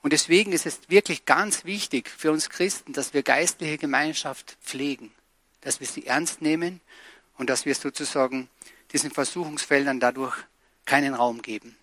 Und 0.06 0.12
deswegen 0.12 0.52
ist 0.52 0.66
es 0.66 0.78
wirklich 0.86 1.24
ganz 1.24 1.64
wichtig 1.64 2.08
für 2.08 2.30
uns 2.30 2.48
Christen, 2.48 2.92
dass 2.92 3.12
wir 3.12 3.24
geistliche 3.24 3.76
Gemeinschaft 3.76 4.56
pflegen, 4.62 5.10
dass 5.62 5.80
wir 5.80 5.88
sie 5.88 6.06
ernst 6.06 6.40
nehmen 6.40 6.80
und 7.38 7.50
dass 7.50 7.66
wir 7.66 7.74
sozusagen 7.74 8.48
diesen 8.92 9.10
Versuchungsfeldern 9.10 9.98
dadurch 9.98 10.36
keinen 10.84 11.12
Raum 11.12 11.42
geben. 11.42 11.76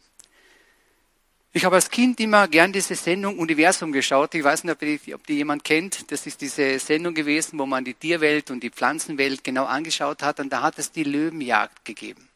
Ich 1.52 1.66
habe 1.66 1.76
als 1.76 1.90
Kind 1.90 2.18
immer 2.22 2.48
gern 2.48 2.72
diese 2.72 2.96
Sendung 2.96 3.40
Universum 3.40 3.92
geschaut. 3.92 4.34
Ich 4.36 4.44
weiß 4.46 4.64
nicht, 4.64 4.72
ob 4.72 4.80
die, 4.80 5.14
ob 5.14 5.28
die 5.28 5.34
jemand 5.34 5.66
kennt. 5.66 6.10
Das 6.10 6.26
ist 6.26 6.40
diese 6.40 6.80
Sendung 6.80 7.14
gewesen, 7.14 7.60
wo 7.60 7.66
man 7.66 7.84
die 7.84 7.94
Tierwelt 7.94 8.52
und 8.52 8.64
die 8.64 8.70
Pflanzenwelt 8.70 9.44
genau 9.44 9.66
angeschaut 9.66 10.24
hat. 10.24 10.40
Und 10.40 10.50
da 10.54 10.62
hat 10.62 10.80
es 10.80 10.94
die 10.94 11.04
Löwenjagd 11.04 11.84
gegeben. 11.84 12.30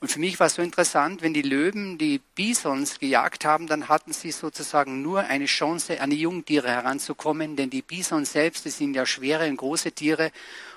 Und 0.00 0.12
für 0.12 0.20
mich 0.20 0.38
war 0.38 0.46
es 0.46 0.54
so 0.54 0.62
interessant, 0.62 1.22
wenn 1.22 1.34
die 1.34 1.42
Löwen 1.42 1.98
die 1.98 2.20
Bisons 2.36 3.00
gejagt 3.00 3.44
haben, 3.44 3.66
dann 3.66 3.88
hatten 3.88 4.12
sie 4.12 4.30
sozusagen 4.30 5.02
nur 5.02 5.20
eine 5.24 5.46
Chance, 5.46 6.00
an 6.00 6.10
die 6.10 6.20
Jungtiere 6.20 6.68
heranzukommen, 6.68 7.56
denn 7.56 7.68
die 7.68 7.82
Bisons 7.82 8.32
selbst, 8.32 8.64
die 8.64 8.70
sind 8.70 8.94
ja 8.94 9.06
schwere 9.06 9.48
und 9.48 9.56
große 9.56 9.90
Tiere 9.90 10.30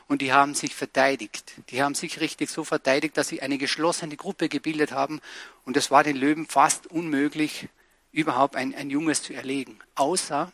und 0.07 0.23
die 0.23 0.33
haben 0.33 0.55
sich 0.55 0.73
verteidigt. 0.73 1.53
Die 1.69 1.83
haben 1.83 1.93
sich 1.93 2.19
richtig 2.19 2.49
so 2.49 2.63
verteidigt, 2.63 3.15
dass 3.15 3.27
sie 3.27 3.43
eine 3.43 3.59
geschlossene 3.59 4.17
Gruppe 4.17 4.49
gebildet 4.49 4.91
haben 4.91 5.21
und 5.65 5.77
es 5.77 5.91
war 5.91 6.03
den 6.03 6.17
Löwen 6.17 6.47
fast 6.47 6.87
unmöglich, 6.87 7.69
überhaupt 8.11 8.55
ein, 8.55 8.73
ein 8.73 8.89
Junges 8.89 9.21
zu 9.21 9.33
erlegen, 9.33 9.79
außer 9.93 10.51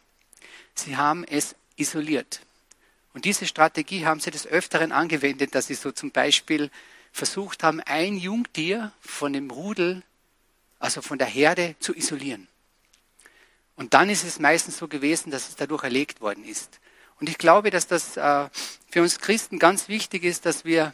sie 0.75 0.97
haben 0.97 1.23
es 1.23 1.55
isoliert. 1.77 2.41
Und 3.13 3.23
diese 3.23 3.47
Strategie 3.47 4.05
haben 4.05 4.19
sie 4.19 4.29
des 4.29 4.45
Öfteren 4.45 4.91
angewendet, 4.91 5.55
dass 5.55 5.67
sie 5.67 5.73
so 5.73 5.91
zum 5.91 6.11
Beispiel 6.11 6.69
versucht 7.17 7.63
haben, 7.63 7.81
ein 7.81 8.15
Jungtier 8.17 8.91
von 9.01 9.33
dem 9.33 9.49
Rudel, 9.49 10.03
also 10.79 11.01
von 11.01 11.17
der 11.17 11.27
Herde, 11.27 11.75
zu 11.79 11.95
isolieren. 11.95 12.47
Und 13.75 13.93
dann 13.93 14.09
ist 14.09 14.23
es 14.23 14.39
meistens 14.39 14.77
so 14.77 14.87
gewesen, 14.87 15.31
dass 15.31 15.49
es 15.49 15.55
dadurch 15.55 15.83
erlegt 15.83 16.21
worden 16.21 16.45
ist. 16.45 16.79
Und 17.19 17.27
ich 17.27 17.37
glaube, 17.37 17.71
dass 17.71 17.87
das 17.87 18.17
äh, 18.17 18.49
für 18.91 19.01
uns 19.01 19.19
Christen 19.19 19.57
ganz 19.57 19.87
wichtig 19.87 20.23
ist, 20.23 20.45
dass 20.45 20.63
wir 20.63 20.93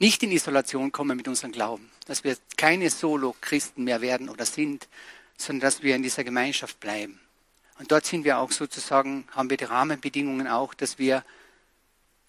nicht 0.00 0.22
in 0.22 0.32
Isolation 0.32 0.90
kommen 0.90 1.16
mit 1.16 1.28
unserem 1.28 1.52
Glauben, 1.52 1.90
dass 2.06 2.24
wir 2.24 2.36
keine 2.56 2.90
Solo-Christen 2.90 3.84
mehr 3.84 4.00
werden 4.00 4.28
oder 4.28 4.44
sind, 4.44 4.88
sondern 5.36 5.68
dass 5.68 5.82
wir 5.82 5.94
in 5.94 6.02
dieser 6.02 6.24
Gemeinschaft 6.24 6.80
bleiben. 6.80 7.20
Und 7.78 7.92
dort 7.92 8.06
sind 8.06 8.24
wir 8.24 8.38
auch 8.38 8.50
sozusagen, 8.50 9.26
haben 9.30 9.50
wir 9.50 9.56
die 9.56 9.64
Rahmenbedingungen 9.64 10.48
auch, 10.48 10.74
dass 10.74 10.98
wir 10.98 11.24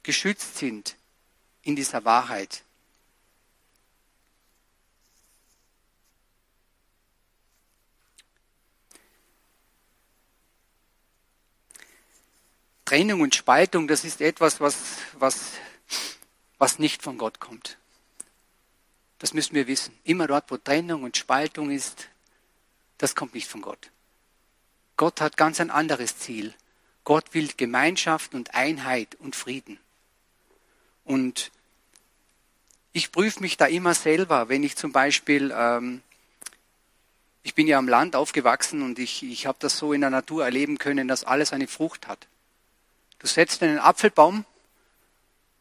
geschützt 0.03 0.57
sind 0.57 0.95
in 1.63 1.75
dieser 1.75 2.05
Wahrheit. 2.05 2.63
Trennung 12.85 13.21
und 13.21 13.33
Spaltung, 13.35 13.87
das 13.87 14.03
ist 14.03 14.19
etwas, 14.19 14.59
was, 14.59 14.75
was, 15.13 15.53
was 16.57 16.77
nicht 16.77 17.01
von 17.01 17.17
Gott 17.17 17.39
kommt. 17.39 17.77
Das 19.17 19.33
müssen 19.33 19.55
wir 19.55 19.67
wissen. 19.67 19.97
Immer 20.03 20.27
dort, 20.27 20.51
wo 20.51 20.57
Trennung 20.57 21.03
und 21.03 21.15
Spaltung 21.15 21.71
ist, 21.71 22.09
das 22.97 23.15
kommt 23.15 23.33
nicht 23.33 23.47
von 23.47 23.61
Gott. 23.61 23.91
Gott 24.97 25.21
hat 25.21 25.37
ganz 25.37 25.61
ein 25.61 25.69
anderes 25.69 26.17
Ziel. 26.17 26.53
Gott 27.03 27.33
will 27.33 27.51
Gemeinschaft 27.55 28.33
und 28.33 28.53
Einheit 28.53 29.15
und 29.15 29.35
Frieden. 29.35 29.79
Und 31.03 31.51
ich 32.93 33.11
prüfe 33.11 33.39
mich 33.39 33.57
da 33.57 33.65
immer 33.65 33.93
selber, 33.93 34.49
wenn 34.49 34.63
ich 34.63 34.75
zum 34.75 34.91
Beispiel, 34.91 35.53
ähm, 35.55 36.01
ich 37.43 37.55
bin 37.55 37.67
ja 37.67 37.77
am 37.77 37.87
Land 37.87 38.15
aufgewachsen 38.15 38.81
und 38.81 38.99
ich, 38.99 39.23
ich 39.23 39.45
habe 39.45 39.57
das 39.59 39.77
so 39.77 39.93
in 39.93 40.01
der 40.01 40.09
Natur 40.09 40.45
erleben 40.45 40.77
können, 40.77 41.07
dass 41.07 41.23
alles 41.23 41.53
eine 41.53 41.67
Frucht 41.67 42.07
hat. 42.07 42.27
Du 43.19 43.27
setzt 43.27 43.63
einen 43.63 43.79
Apfelbaum, 43.79 44.45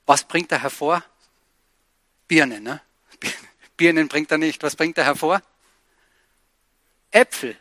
was 0.07 0.25
bringt 0.25 0.51
er 0.51 0.63
hervor? 0.63 1.05
Birnen, 2.27 2.63
ne? 2.63 2.81
Birnen 3.77 4.09
bringt 4.09 4.31
er 4.31 4.39
nicht. 4.39 4.63
Was 4.63 4.75
bringt 4.75 4.99
er 4.99 5.05
hervor? 5.05 5.43
Äpfel. 7.11 7.57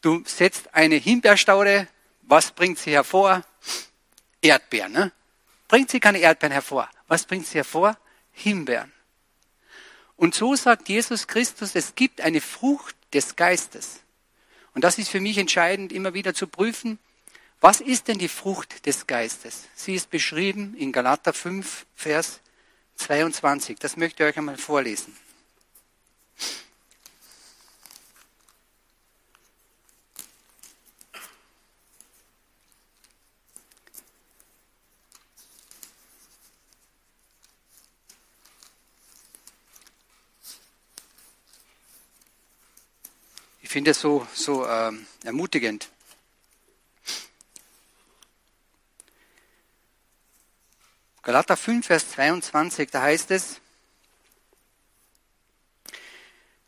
Du 0.00 0.22
setzt 0.24 0.74
eine 0.74 0.96
Himbeerstaude, 0.96 1.88
was 2.22 2.52
bringt 2.52 2.78
sie 2.78 2.92
hervor? 2.92 3.42
Erdbeeren, 4.40 4.92
ne? 4.92 5.12
Bringt 5.68 5.90
sie 5.90 6.00
keine 6.00 6.18
Erdbeeren 6.18 6.52
hervor. 6.52 6.88
Was 7.08 7.24
bringt 7.24 7.46
sie 7.46 7.58
hervor? 7.58 7.98
Himbeeren. 8.32 8.92
Und 10.16 10.34
so 10.34 10.54
sagt 10.56 10.88
Jesus 10.88 11.26
Christus, 11.26 11.74
es 11.74 11.94
gibt 11.94 12.20
eine 12.20 12.40
Frucht 12.40 12.96
des 13.12 13.36
Geistes. 13.36 14.00
Und 14.74 14.82
das 14.82 14.98
ist 14.98 15.08
für 15.08 15.20
mich 15.20 15.38
entscheidend, 15.38 15.92
immer 15.92 16.14
wieder 16.14 16.34
zu 16.34 16.46
prüfen, 16.46 16.98
was 17.60 17.80
ist 17.80 18.08
denn 18.08 18.18
die 18.18 18.28
Frucht 18.28 18.86
des 18.86 19.06
Geistes? 19.06 19.64
Sie 19.74 19.94
ist 19.94 20.10
beschrieben 20.10 20.74
in 20.76 20.92
Galater 20.92 21.32
5, 21.32 21.86
Vers 21.94 22.40
22. 22.96 23.78
Das 23.78 23.96
möchte 23.96 24.22
ich 24.22 24.30
euch 24.30 24.36
einmal 24.36 24.58
vorlesen. 24.58 25.16
finde 43.76 43.90
es 43.90 44.00
so, 44.00 44.26
so 44.32 44.66
ähm, 44.66 45.06
ermutigend. 45.22 45.90
Galater 51.20 51.58
5, 51.58 51.84
Vers 51.84 52.10
22, 52.12 52.90
da 52.90 53.02
heißt 53.02 53.32
es, 53.32 53.60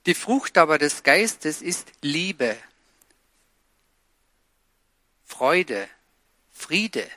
die 0.04 0.12
Frucht 0.12 0.58
aber 0.58 0.76
des 0.76 1.02
Geistes 1.02 1.62
ist 1.62 1.90
Liebe, 2.02 2.58
Freude, 5.24 5.88
Friede, 6.52 7.10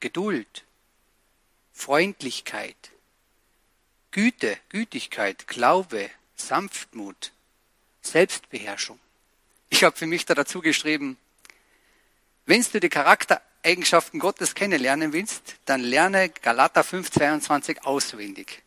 Geduld, 0.00 0.64
Freundlichkeit, 1.72 2.90
Güte, 4.10 4.58
Gütigkeit, 4.68 5.46
Glaube, 5.46 6.10
Sanftmut, 6.34 7.33
Selbstbeherrschung. 8.06 8.98
Ich 9.70 9.84
habe 9.84 9.96
für 9.96 10.06
mich 10.06 10.24
da 10.24 10.34
dazu 10.34 10.60
geschrieben, 10.60 11.16
wenn 12.46 12.64
du 12.72 12.80
die 12.80 12.88
Charaktereigenschaften 12.88 14.20
Gottes 14.20 14.54
kennenlernen 14.54 15.12
willst, 15.12 15.56
dann 15.64 15.80
lerne 15.80 16.28
Galater 16.28 16.82
5,22 16.82 17.82
auswendig. 17.84 18.62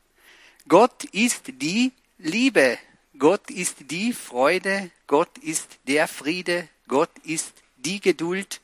Gott 0.67 1.04
ist 1.06 1.43
die 1.47 1.91
Liebe, 2.17 2.78
Gott 3.17 3.50
ist 3.50 3.91
die 3.91 4.13
Freude, 4.13 4.91
Gott 5.06 5.38
ist 5.38 5.80
der 5.88 6.08
Friede, 6.08 6.67
Gott 6.88 7.12
ist 7.23 7.54
die 7.78 8.02
Geduld, 8.02 8.60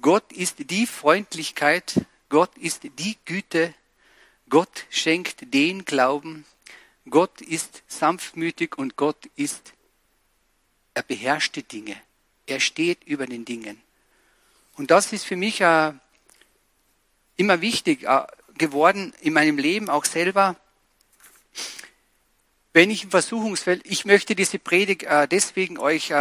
Gott 0.00 0.32
ist 0.32 0.70
die 0.70 0.86
Freundlichkeit, 0.86 2.06
Gott 2.28 2.56
ist 2.56 2.84
die 2.84 3.16
Güte, 3.24 3.74
Gott 4.48 4.86
schenkt 4.90 5.52
den 5.52 5.84
Glauben, 5.84 6.46
Gott 7.10 7.40
ist 7.40 7.82
sanftmütig 7.88 8.78
und 8.78 8.96
Gott 8.96 9.26
ist, 9.36 9.74
er 10.98 11.04
beherrscht 11.04 11.54
die 11.54 11.62
Dinge, 11.62 11.94
er 12.46 12.58
steht 12.58 13.04
über 13.04 13.26
den 13.26 13.44
Dingen. 13.44 13.80
Und 14.76 14.90
das 14.90 15.12
ist 15.12 15.24
für 15.24 15.36
mich 15.36 15.60
äh, 15.60 15.92
immer 17.36 17.60
wichtig 17.60 18.02
äh, 18.02 18.26
geworden 18.56 19.14
in 19.20 19.32
meinem 19.32 19.58
Leben, 19.58 19.88
auch 19.88 20.04
selber. 20.04 20.56
Wenn 22.72 22.90
ich 22.90 23.04
im 23.04 23.10
Versuchungsfeld, 23.12 23.82
ich 23.84 24.06
möchte 24.06 24.34
diese 24.34 24.58
Predigt 24.58 25.04
äh, 25.04 25.28
deswegen 25.28 25.78
euch, 25.78 26.12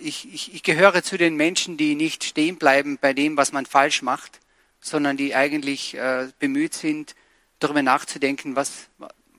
ich, 0.00 0.32
ich, 0.32 0.54
ich 0.54 0.62
gehöre 0.62 1.02
zu 1.02 1.18
den 1.18 1.36
Menschen, 1.36 1.76
die 1.76 1.94
nicht 1.94 2.24
stehen 2.24 2.56
bleiben 2.56 2.96
bei 2.98 3.12
dem, 3.12 3.36
was 3.36 3.52
man 3.52 3.66
falsch 3.66 4.00
macht, 4.00 4.40
sondern 4.80 5.18
die 5.18 5.34
eigentlich 5.34 5.96
bemüht 6.38 6.74
sind, 6.74 7.14
darüber 7.58 7.82
nachzudenken, 7.82 8.56
was, 8.56 8.88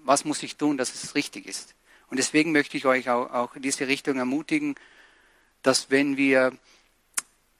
was 0.03 0.25
muss 0.25 0.43
ich 0.43 0.55
tun, 0.55 0.77
dass 0.77 0.93
es 0.93 1.15
richtig 1.15 1.47
ist. 1.47 1.76
Und 2.09 2.17
deswegen 2.17 2.51
möchte 2.51 2.77
ich 2.77 2.85
euch 2.85 3.09
auch, 3.09 3.31
auch 3.31 3.55
in 3.55 3.61
diese 3.61 3.87
Richtung 3.87 4.17
ermutigen, 4.17 4.75
dass 5.61 5.89
wenn 5.89 6.17
wir 6.17 6.57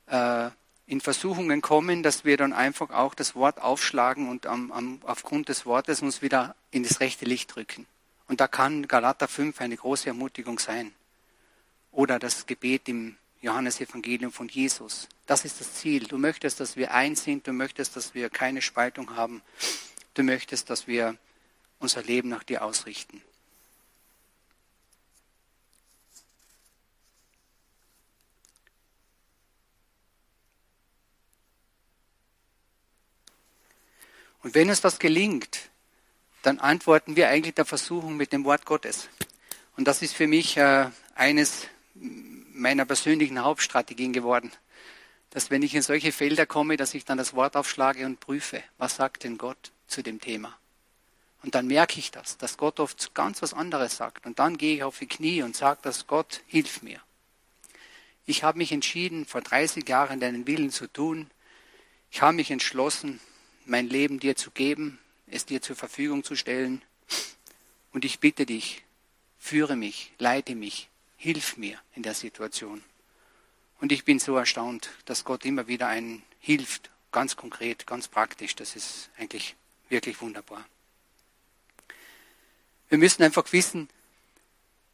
äh, 0.07 0.49
in 0.85 1.01
Versuchungen 1.01 1.61
kommen, 1.61 2.01
dass 2.01 2.23
wir 2.23 2.37
dann 2.37 2.53
einfach 2.53 2.91
auch 2.91 3.13
das 3.13 3.35
Wort 3.35 3.61
aufschlagen 3.61 4.29
und 4.29 4.45
am, 4.45 4.71
am, 4.71 5.01
aufgrund 5.03 5.49
des 5.49 5.65
Wortes 5.65 6.01
uns 6.01 6.21
wieder 6.21 6.55
in 6.71 6.83
das 6.83 7.01
rechte 7.01 7.25
Licht 7.25 7.53
drücken. 7.53 7.85
Und 8.27 8.39
da 8.39 8.47
kann 8.47 8.87
Galater 8.87 9.27
5 9.27 9.59
eine 9.59 9.75
große 9.75 10.07
Ermutigung 10.07 10.59
sein. 10.59 10.93
Oder 11.91 12.19
das 12.19 12.45
Gebet 12.45 12.87
im 12.87 13.17
Johannesevangelium 13.41 14.31
von 14.31 14.47
Jesus. 14.47 15.07
Das 15.25 15.45
ist 15.45 15.59
das 15.59 15.73
Ziel. 15.73 16.05
Du 16.05 16.17
möchtest, 16.17 16.59
dass 16.59 16.75
wir 16.77 16.93
eins 16.93 17.23
sind, 17.23 17.47
du 17.47 17.53
möchtest, 17.53 17.95
dass 17.95 18.13
wir 18.13 18.29
keine 18.29 18.61
Spaltung 18.61 19.15
haben, 19.15 19.41
du 20.13 20.23
möchtest, 20.23 20.69
dass 20.69 20.87
wir 20.87 21.17
unser 21.79 22.01
Leben 22.01 22.29
nach 22.29 22.43
dir 22.43 22.63
ausrichten. 22.63 23.21
Und 34.47 34.55
wenn 34.55 34.69
uns 34.69 34.79
das 34.79 34.97
gelingt, 34.97 35.71
dann 36.41 36.59
antworten 36.59 37.17
wir 37.17 37.27
eigentlich 37.27 37.55
der 37.55 37.65
Versuchung 37.65 38.15
mit 38.15 38.31
dem 38.31 38.45
Wort 38.45 38.63
Gottes. 38.63 39.09
Und 39.75 39.89
das 39.89 40.01
ist 40.01 40.15
für 40.15 40.25
mich 40.25 40.55
äh, 40.55 40.89
eines 41.15 41.67
meiner 41.93 42.85
persönlichen 42.85 43.43
Hauptstrategien 43.43 44.13
geworden. 44.13 44.53
Dass 45.31 45.51
wenn 45.51 45.63
ich 45.63 45.75
in 45.75 45.81
solche 45.81 46.13
Felder 46.13 46.45
komme, 46.45 46.77
dass 46.77 46.93
ich 46.93 47.03
dann 47.03 47.17
das 47.17 47.33
Wort 47.33 47.57
aufschlage 47.57 48.05
und 48.05 48.21
prüfe, 48.21 48.63
was 48.77 48.95
sagt 48.95 49.25
denn 49.25 49.37
Gott 49.37 49.73
zu 49.85 50.01
dem 50.01 50.21
Thema. 50.21 50.57
Und 51.43 51.53
dann 51.53 51.67
merke 51.67 51.99
ich 51.99 52.11
das, 52.11 52.37
dass 52.37 52.55
Gott 52.55 52.79
oft 52.79 53.13
ganz 53.13 53.41
was 53.41 53.53
anderes 53.53 53.97
sagt. 53.97 54.25
Und 54.25 54.39
dann 54.39 54.57
gehe 54.57 54.77
ich 54.77 54.83
auf 54.83 54.97
die 54.97 55.07
Knie 55.07 55.41
und 55.41 55.57
sage, 55.57 55.81
dass 55.81 56.07
Gott 56.07 56.41
hilf 56.47 56.81
mir. 56.81 57.01
Ich 58.25 58.45
habe 58.45 58.59
mich 58.59 58.71
entschieden, 58.71 59.25
vor 59.25 59.41
30 59.41 59.89
Jahren 59.89 60.21
deinen 60.21 60.47
Willen 60.47 60.71
zu 60.71 60.87
tun. 60.87 61.29
Ich 62.11 62.21
habe 62.21 62.37
mich 62.37 62.49
entschlossen, 62.49 63.19
mein 63.67 63.87
Leben 63.89 64.19
dir 64.19 64.35
zu 64.35 64.51
geben, 64.51 64.99
es 65.27 65.45
dir 65.45 65.61
zur 65.61 65.75
Verfügung 65.75 66.23
zu 66.23 66.35
stellen. 66.35 66.81
Und 67.91 68.05
ich 68.05 68.19
bitte 68.19 68.45
dich, 68.45 68.83
führe 69.37 69.75
mich, 69.75 70.11
leite 70.19 70.55
mich, 70.55 70.89
hilf 71.17 71.57
mir 71.57 71.79
in 71.95 72.03
der 72.03 72.13
Situation. 72.13 72.83
Und 73.79 73.91
ich 73.91 74.05
bin 74.05 74.19
so 74.19 74.35
erstaunt, 74.35 74.89
dass 75.05 75.23
Gott 75.23 75.45
immer 75.45 75.67
wieder 75.67 75.87
einen 75.87 76.23
hilft, 76.39 76.89
ganz 77.11 77.35
konkret, 77.35 77.85
ganz 77.85 78.07
praktisch. 78.07 78.55
Das 78.55 78.75
ist 78.75 79.09
eigentlich 79.17 79.55
wirklich 79.89 80.21
wunderbar. 80.21 80.65
Wir 82.89 82.97
müssen 82.97 83.23
einfach 83.23 83.51
wissen, 83.51 83.89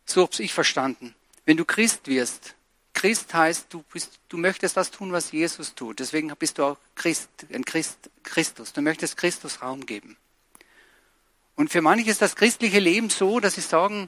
so 0.05 0.23
habe 0.23 0.43
ich 0.43 0.53
verstanden, 0.53 1.15
wenn 1.45 1.57
du 1.57 1.65
Christ 1.65 2.07
wirst, 2.07 2.55
Christ 3.03 3.33
heißt, 3.33 3.65
du, 3.67 3.83
bist, 3.91 4.17
du 4.29 4.37
möchtest 4.37 4.77
das 4.77 4.89
tun, 4.89 5.11
was 5.11 5.33
Jesus 5.33 5.75
tut. 5.75 5.99
Deswegen 5.99 6.29
bist 6.39 6.57
du 6.57 6.63
auch 6.63 6.77
Christ, 6.95 7.27
ein 7.51 7.65
Christ, 7.65 8.09
Christus. 8.23 8.71
Du 8.71 8.81
möchtest 8.81 9.17
Christus 9.17 9.61
Raum 9.61 9.85
geben. 9.85 10.15
Und 11.57 11.69
für 11.69 11.81
manche 11.81 12.09
ist 12.09 12.21
das 12.21 12.37
christliche 12.37 12.79
Leben 12.79 13.09
so, 13.09 13.41
dass 13.41 13.55
sie 13.55 13.61
sagen, 13.61 14.07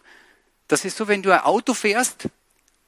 das 0.69 0.85
ist 0.85 0.95
so, 0.95 1.09
wenn 1.09 1.21
du 1.21 1.31
ein 1.33 1.41
Auto 1.41 1.73
fährst 1.73 2.29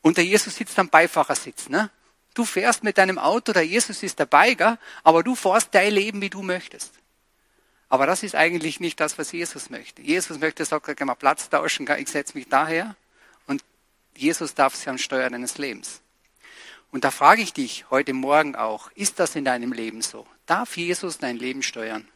und 0.01 0.15
der 0.15 0.23
Jesus 0.23 0.55
sitzt 0.55 0.79
am 0.79 0.87
Beifahrersitz. 0.87 1.67
Ne? 1.67 1.89
Du 2.33 2.45
fährst 2.45 2.85
mit 2.85 2.97
deinem 2.97 3.19
Auto, 3.19 3.51
der 3.51 3.63
Jesus 3.63 4.01
ist 4.01 4.17
dabei, 4.17 4.53
gell? 4.53 4.77
aber 5.03 5.23
du 5.23 5.35
fährst 5.35 5.75
dein 5.75 5.91
Leben, 5.91 6.21
wie 6.21 6.29
du 6.29 6.41
möchtest. 6.41 6.93
Aber 7.89 8.05
das 8.05 8.23
ist 8.23 8.33
eigentlich 8.33 8.79
nicht 8.79 9.01
das, 9.01 9.17
was 9.17 9.33
Jesus 9.33 9.69
möchte. 9.69 10.01
Jesus 10.01 10.39
möchte, 10.39 10.63
sagt, 10.63 10.95
kann 10.95 11.07
mal 11.07 11.15
Platz 11.15 11.49
tauschen, 11.49 11.85
ich 11.97 12.07
setze 12.07 12.37
mich 12.37 12.47
daher 12.47 12.95
Jesus 14.17 14.53
darf 14.55 14.75
sich 14.75 14.89
am 14.89 14.97
Steuer 14.97 15.29
deines 15.29 15.57
Lebens. 15.57 16.01
Und 16.91 17.03
da 17.03 17.11
frage 17.11 17.41
ich 17.41 17.53
dich 17.53 17.85
heute 17.89 18.13
Morgen 18.13 18.55
auch, 18.55 18.91
ist 18.95 19.19
das 19.19 19.35
in 19.35 19.45
deinem 19.45 19.73
Leben 19.73 20.01
so? 20.01 20.25
Darf 20.45 20.77
Jesus 20.77 21.17
dein 21.17 21.37
Leben 21.37 21.61
steuern? 21.61 22.07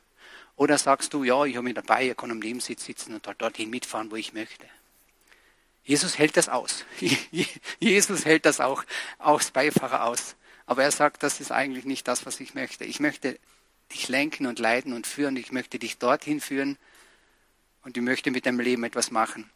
Oder 0.55 0.77
sagst 0.77 1.13
du, 1.13 1.23
ja, 1.23 1.43
ich 1.45 1.55
habe 1.55 1.65
mich 1.65 1.75
dabei, 1.75 2.09
ich 2.09 2.17
kann 2.17 2.31
am 2.31 2.39
Nebensitz 2.39 2.85
sitzen 2.85 3.13
und 3.13 3.27
dorthin 3.37 3.69
mitfahren, 3.69 4.11
wo 4.11 4.15
ich 4.15 4.33
möchte? 4.33 4.65
Jesus 5.83 6.17
hält 6.17 6.37
das 6.37 6.49
aus. 6.49 6.85
Jesus 7.79 8.25
hält 8.25 8.45
das 8.45 8.59
auch 8.59 8.83
als 9.17 9.51
Beifahrer 9.51 10.05
aus. 10.05 10.35
Aber 10.65 10.83
er 10.83 10.91
sagt, 10.91 11.23
das 11.23 11.39
ist 11.39 11.51
eigentlich 11.51 11.85
nicht 11.85 12.07
das, 12.07 12.25
was 12.25 12.39
ich 12.39 12.53
möchte. 12.53 12.85
Ich 12.85 12.99
möchte 12.99 13.39
dich 13.91 14.07
lenken 14.07 14.45
und 14.45 14.59
leiten 14.59 14.93
und 14.93 15.07
führen. 15.07 15.35
Ich 15.35 15.51
möchte 15.51 15.79
dich 15.79 15.97
dorthin 15.97 16.39
führen 16.39 16.77
und 17.83 17.97
ich 17.97 18.03
möchte 18.03 18.31
mit 18.31 18.45
deinem 18.45 18.59
Leben 18.59 18.83
etwas 18.83 19.11
machen. 19.11 19.49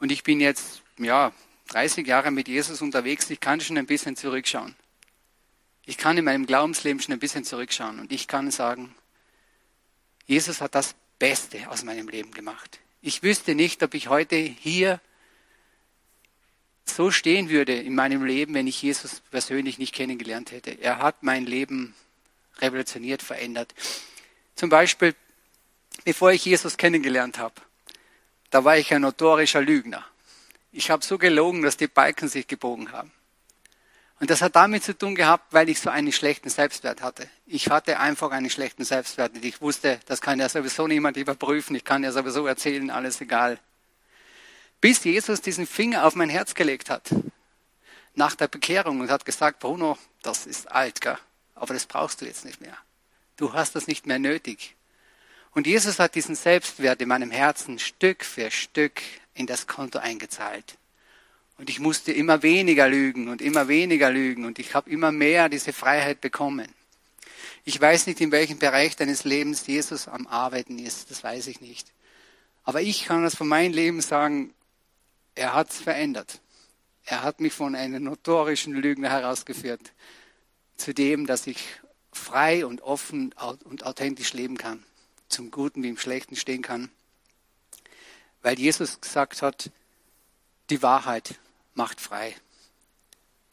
Und 0.00 0.10
ich 0.10 0.24
bin 0.24 0.40
jetzt, 0.40 0.81
ja, 1.04 1.32
30 1.68 2.06
Jahre 2.06 2.30
mit 2.30 2.48
Jesus 2.48 2.82
unterwegs. 2.82 3.30
Ich 3.30 3.40
kann 3.40 3.60
schon 3.60 3.78
ein 3.78 3.86
bisschen 3.86 4.16
zurückschauen. 4.16 4.74
Ich 5.84 5.98
kann 5.98 6.16
in 6.16 6.24
meinem 6.24 6.46
Glaubensleben 6.46 7.00
schon 7.00 7.12
ein 7.12 7.18
bisschen 7.18 7.44
zurückschauen 7.44 7.98
und 7.98 8.12
ich 8.12 8.28
kann 8.28 8.50
sagen, 8.50 8.94
Jesus 10.26 10.60
hat 10.60 10.74
das 10.74 10.94
Beste 11.18 11.68
aus 11.68 11.82
meinem 11.82 12.08
Leben 12.08 12.30
gemacht. 12.30 12.78
Ich 13.00 13.22
wüsste 13.22 13.54
nicht, 13.54 13.82
ob 13.82 13.94
ich 13.94 14.08
heute 14.08 14.36
hier 14.36 15.00
so 16.84 17.10
stehen 17.10 17.48
würde 17.48 17.74
in 17.74 17.94
meinem 17.94 18.24
Leben, 18.24 18.54
wenn 18.54 18.66
ich 18.66 18.80
Jesus 18.82 19.20
persönlich 19.30 19.78
nicht 19.78 19.94
kennengelernt 19.94 20.52
hätte. 20.52 20.70
Er 20.70 20.98
hat 20.98 21.22
mein 21.22 21.46
Leben 21.46 21.94
revolutioniert, 22.60 23.22
verändert. 23.22 23.74
Zum 24.54 24.68
Beispiel, 24.68 25.14
bevor 26.04 26.32
ich 26.32 26.44
Jesus 26.44 26.76
kennengelernt 26.76 27.38
habe, 27.38 27.54
da 28.50 28.64
war 28.64 28.76
ich 28.76 28.92
ein 28.92 29.02
notorischer 29.02 29.62
Lügner. 29.62 30.04
Ich 30.72 30.90
habe 30.90 31.04
so 31.04 31.18
gelogen, 31.18 31.62
dass 31.62 31.76
die 31.76 31.86
Balken 31.86 32.28
sich 32.28 32.48
gebogen 32.48 32.92
haben. 32.92 33.12
Und 34.20 34.30
das 34.30 34.40
hat 34.40 34.56
damit 34.56 34.84
zu 34.84 34.96
tun 34.96 35.14
gehabt, 35.14 35.52
weil 35.52 35.68
ich 35.68 35.80
so 35.80 35.90
einen 35.90 36.12
schlechten 36.12 36.48
Selbstwert 36.48 37.02
hatte. 37.02 37.28
Ich 37.44 37.68
hatte 37.68 37.98
einfach 37.98 38.30
einen 38.30 38.50
schlechten 38.50 38.84
Selbstwert. 38.84 39.34
Und 39.34 39.44
ich 39.44 39.60
wusste, 39.60 40.00
das 40.06 40.20
kann 40.20 40.38
ja 40.38 40.48
sowieso 40.48 40.86
niemand 40.86 41.16
überprüfen. 41.16 41.76
Ich 41.76 41.84
kann 41.84 42.04
ja 42.04 42.12
sowieso 42.12 42.46
erzählen, 42.46 42.90
alles 42.90 43.20
egal. 43.20 43.58
Bis 44.80 45.04
Jesus 45.04 45.42
diesen 45.42 45.66
Finger 45.66 46.06
auf 46.06 46.14
mein 46.14 46.30
Herz 46.30 46.54
gelegt 46.54 46.88
hat. 46.88 47.10
Nach 48.14 48.34
der 48.34 48.48
Bekehrung 48.48 49.00
und 49.00 49.10
hat 49.10 49.24
gesagt, 49.24 49.58
Bruno, 49.58 49.98
das 50.22 50.46
ist 50.46 50.70
alt, 50.70 51.00
gell? 51.00 51.18
aber 51.54 51.74
das 51.74 51.86
brauchst 51.86 52.20
du 52.20 52.24
jetzt 52.24 52.44
nicht 52.44 52.60
mehr. 52.60 52.76
Du 53.36 53.52
hast 53.52 53.74
das 53.74 53.86
nicht 53.86 54.06
mehr 54.06 54.18
nötig. 54.18 54.76
Und 55.54 55.66
Jesus 55.66 55.98
hat 55.98 56.14
diesen 56.14 56.34
Selbstwert 56.34 57.02
in 57.02 57.08
meinem 57.08 57.30
Herzen 57.30 57.78
Stück 57.78 58.24
für 58.24 58.50
Stück 58.50 59.02
in 59.34 59.46
das 59.46 59.66
Konto 59.66 59.98
eingezahlt. 59.98 60.78
Und 61.58 61.68
ich 61.68 61.78
musste 61.78 62.10
immer 62.10 62.42
weniger 62.42 62.88
lügen 62.88 63.28
und 63.28 63.42
immer 63.42 63.68
weniger 63.68 64.10
lügen 64.10 64.46
und 64.46 64.58
ich 64.58 64.74
habe 64.74 64.90
immer 64.90 65.12
mehr 65.12 65.48
diese 65.48 65.72
Freiheit 65.72 66.20
bekommen. 66.20 66.68
Ich 67.64 67.80
weiß 67.80 68.06
nicht, 68.06 68.20
in 68.20 68.32
welchem 68.32 68.58
Bereich 68.58 68.96
deines 68.96 69.24
Lebens 69.24 69.66
Jesus 69.66 70.08
am 70.08 70.26
Arbeiten 70.26 70.78
ist. 70.78 71.10
Das 71.10 71.22
weiß 71.22 71.46
ich 71.46 71.60
nicht. 71.60 71.92
Aber 72.64 72.80
ich 72.80 73.04
kann 73.04 73.22
das 73.22 73.36
von 73.36 73.46
meinem 73.46 73.72
Leben 73.72 74.00
sagen, 74.00 74.52
er 75.34 75.54
hat 75.54 75.70
es 75.70 75.80
verändert. 75.80 76.40
Er 77.04 77.22
hat 77.22 77.40
mich 77.40 77.52
von 77.52 77.74
einem 77.74 78.04
notorischen 78.04 78.74
Lügner 78.74 79.10
herausgeführt 79.10 79.92
zu 80.76 80.94
dem, 80.94 81.26
dass 81.26 81.46
ich 81.46 81.62
frei 82.12 82.66
und 82.66 82.80
offen 82.82 83.34
und 83.64 83.84
authentisch 83.84 84.32
leben 84.32 84.56
kann. 84.56 84.82
Zum 85.32 85.50
Guten 85.50 85.82
wie 85.82 85.88
im 85.88 85.96
Schlechten 85.96 86.36
stehen 86.36 86.60
kann. 86.60 86.90
Weil 88.42 88.58
Jesus 88.58 89.00
gesagt 89.00 89.40
hat, 89.40 89.70
die 90.68 90.82
Wahrheit 90.82 91.40
macht 91.74 92.02
frei. 92.02 92.36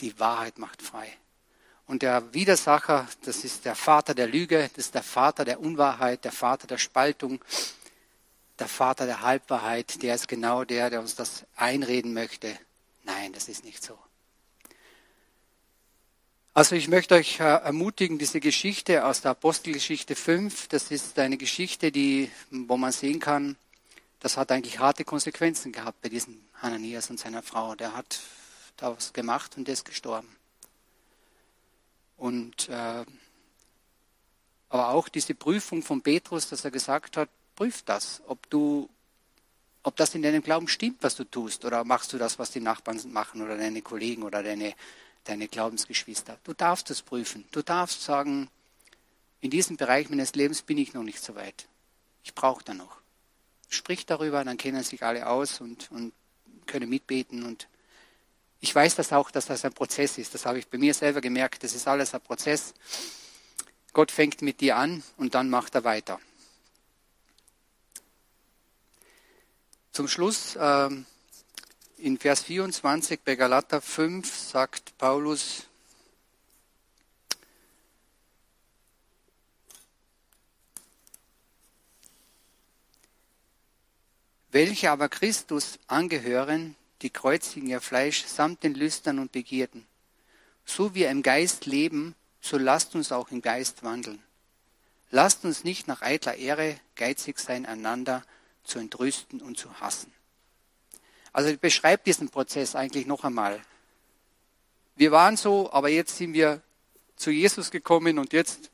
Die 0.01 0.19
Wahrheit 0.19 0.57
macht 0.57 0.81
frei. 0.81 1.09
Und 1.85 2.01
der 2.01 2.33
Widersacher, 2.33 3.07
das 3.23 3.45
ist 3.45 3.63
der 3.63 3.75
Vater 3.75 4.13
der 4.13 4.27
Lüge, 4.27 4.69
das 4.75 4.87
ist 4.87 4.93
der 4.93 5.03
Vater 5.03 5.45
der 5.45 5.61
Unwahrheit, 5.61 6.25
der 6.25 6.33
Vater 6.33 6.67
der 6.67 6.77
Spaltung, 6.77 7.43
der 8.59 8.67
Vater 8.67 9.05
der 9.05 9.21
Halbwahrheit, 9.21 10.03
der 10.03 10.15
ist 10.15 10.27
genau 10.27 10.65
der, 10.65 10.89
der 10.89 10.99
uns 10.99 11.15
das 11.15 11.45
einreden 11.55 12.13
möchte. 12.13 12.59
Nein, 13.03 13.31
das 13.31 13.47
ist 13.47 13.63
nicht 13.63 13.81
so. 13.81 13.97
Also 16.53 16.75
ich 16.75 16.87
möchte 16.87 17.15
euch 17.15 17.39
äh, 17.39 17.43
ermutigen, 17.43 18.17
diese 18.17 18.39
Geschichte 18.39 19.05
aus 19.05 19.21
der 19.21 19.31
Apostelgeschichte 19.31 20.15
5, 20.15 20.67
das 20.67 20.91
ist 20.91 21.17
eine 21.19 21.37
Geschichte, 21.37 21.91
die, 21.91 22.31
wo 22.49 22.75
man 22.75 22.91
sehen 22.91 23.19
kann, 23.19 23.55
das 24.19 24.35
hat 24.35 24.51
eigentlich 24.51 24.79
harte 24.79 25.05
Konsequenzen 25.05 25.71
gehabt 25.71 26.01
bei 26.01 26.09
diesem 26.09 26.41
Hananias 26.55 27.09
und 27.09 27.19
seiner 27.19 27.43
Frau. 27.43 27.75
Der 27.75 27.95
hat 27.95 28.19
da 28.77 28.95
was 28.95 29.13
gemacht 29.13 29.55
und 29.57 29.67
der 29.67 29.73
ist 29.73 29.85
gestorben. 29.85 30.27
Und 32.17 32.67
äh, 32.67 33.05
aber 34.69 34.89
auch 34.89 35.09
diese 35.09 35.33
Prüfung 35.33 35.81
von 35.81 36.01
Petrus, 36.01 36.49
dass 36.49 36.63
er 36.63 36.71
gesagt 36.71 37.17
hat, 37.17 37.29
prüf 37.55 37.81
das, 37.83 38.21
ob 38.27 38.49
du, 38.49 38.89
ob 39.83 39.95
das 39.95 40.13
in 40.13 40.21
deinem 40.21 40.43
Glauben 40.43 40.67
stimmt, 40.67 41.01
was 41.01 41.15
du 41.15 41.23
tust, 41.23 41.65
oder 41.65 41.83
machst 41.83 42.13
du 42.13 42.17
das, 42.17 42.37
was 42.37 42.51
die 42.51 42.59
Nachbarn 42.59 42.99
machen 43.11 43.41
oder 43.41 43.57
deine 43.57 43.81
Kollegen 43.81 44.23
oder 44.23 44.43
deine, 44.43 44.75
deine 45.23 45.47
Glaubensgeschwister. 45.47 46.37
Du 46.43 46.53
darfst 46.53 46.89
das 46.89 47.01
prüfen. 47.01 47.45
Du 47.51 47.61
darfst 47.61 48.03
sagen, 48.03 48.49
in 49.41 49.49
diesem 49.49 49.77
Bereich 49.77 50.09
meines 50.09 50.33
Lebens 50.33 50.61
bin 50.61 50.77
ich 50.77 50.93
noch 50.93 51.03
nicht 51.03 51.23
so 51.23 51.35
weit. 51.35 51.67
Ich 52.23 52.33
brauche 52.33 52.63
da 52.63 52.73
noch. 52.73 52.97
Sprich 53.69 54.05
darüber, 54.05 54.43
dann 54.43 54.57
kennen 54.57 54.83
sich 54.83 55.03
alle 55.03 55.27
aus 55.27 55.61
und, 55.61 55.91
und 55.91 56.13
können 56.65 56.89
mitbeten 56.89 57.43
und 57.43 57.67
ich 58.61 58.75
weiß 58.75 58.95
das 58.95 59.13
auch, 59.13 59.31
dass 59.31 59.45
das 59.45 59.63
ein 59.63 59.73
Prozess 59.73 60.17
ist. 60.17 60.33
Das 60.33 60.45
habe 60.45 60.59
ich 60.59 60.67
bei 60.67 60.77
mir 60.77 60.93
selber 60.93 61.21
gemerkt. 61.21 61.63
Das 61.63 61.73
ist 61.73 61.87
alles 61.87 62.13
ein 62.13 62.21
Prozess. 62.21 62.73
Gott 63.93 64.11
fängt 64.11 64.41
mit 64.41 64.59
dir 64.59 64.75
an 64.75 65.01
und 65.17 65.33
dann 65.33 65.49
macht 65.49 65.75
er 65.75 65.85
weiter. 65.85 66.19
Zum 69.91 70.07
Schluss 70.07 70.55
äh, 70.55 70.89
in 72.01 72.17
Vers 72.17 72.43
24 72.43 73.19
bei 73.25 73.35
Galater 73.35 73.81
5 73.81 74.33
sagt 74.33 74.97
Paulus, 74.97 75.67
welche 84.51 84.91
aber 84.91 85.09
Christus 85.09 85.77
angehören, 85.87 86.75
die 87.01 87.09
kreuzigen 87.09 87.67
ihr 87.67 87.81
Fleisch 87.81 88.25
samt 88.25 88.63
den 88.63 88.75
Lüstern 88.75 89.19
und 89.19 89.31
Begierden. 89.31 89.85
So 90.65 90.95
wir 90.95 91.09
im 91.09 91.21
Geist 91.21 91.65
leben, 91.65 92.15
so 92.41 92.57
lasst 92.57 92.95
uns 92.95 93.11
auch 93.11 93.29
im 93.31 93.41
Geist 93.41 93.83
wandeln. 93.83 94.23
Lasst 95.11 95.43
uns 95.43 95.63
nicht 95.63 95.87
nach 95.87 96.01
eitler 96.01 96.35
Ehre 96.35 96.79
geizig 96.95 97.39
sein, 97.39 97.65
einander 97.65 98.23
zu 98.63 98.79
entrüsten 98.79 99.41
und 99.41 99.57
zu 99.57 99.81
hassen. 99.81 100.13
Also 101.31 101.55
beschreibt 101.57 102.07
diesen 102.07 102.29
Prozess 102.29 102.75
eigentlich 102.75 103.05
noch 103.05 103.23
einmal. 103.23 103.59
Wir 104.95 105.11
waren 105.11 105.37
so, 105.37 105.71
aber 105.71 105.89
jetzt 105.89 106.17
sind 106.17 106.33
wir 106.33 106.61
zu 107.15 107.31
Jesus 107.31 107.71
gekommen 107.71 108.19
und 108.19 108.33
jetzt 108.33 108.69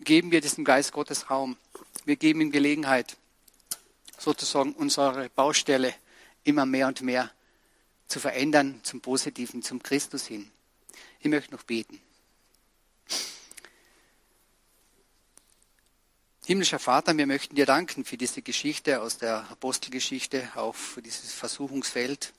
geben 0.00 0.30
wir 0.30 0.40
diesem 0.40 0.64
Geist 0.64 0.92
Gottes 0.92 1.30
Raum. 1.30 1.56
Wir 2.04 2.16
geben 2.16 2.40
ihm 2.40 2.50
Gelegenheit, 2.50 3.16
sozusagen 4.18 4.72
unsere 4.72 5.28
Baustelle 5.30 5.94
immer 6.44 6.66
mehr 6.66 6.88
und 6.88 7.02
mehr 7.02 7.30
zu 8.08 8.18
verändern 8.18 8.80
zum 8.82 9.00
Positiven, 9.00 9.62
zum 9.62 9.82
Christus 9.82 10.26
hin. 10.26 10.50
Ich 11.20 11.28
möchte 11.28 11.52
noch 11.52 11.62
beten. 11.62 12.00
Himmlischer 16.50 16.80
Vater, 16.80 17.16
wir 17.16 17.28
möchten 17.28 17.54
dir 17.54 17.64
danken 17.64 18.04
für 18.04 18.16
diese 18.16 18.42
Geschichte 18.42 19.00
aus 19.02 19.18
der 19.18 19.48
Apostelgeschichte, 19.52 20.50
auch 20.56 20.74
für 20.74 21.00
dieses 21.00 21.32
Versuchungsfeld. 21.32 22.32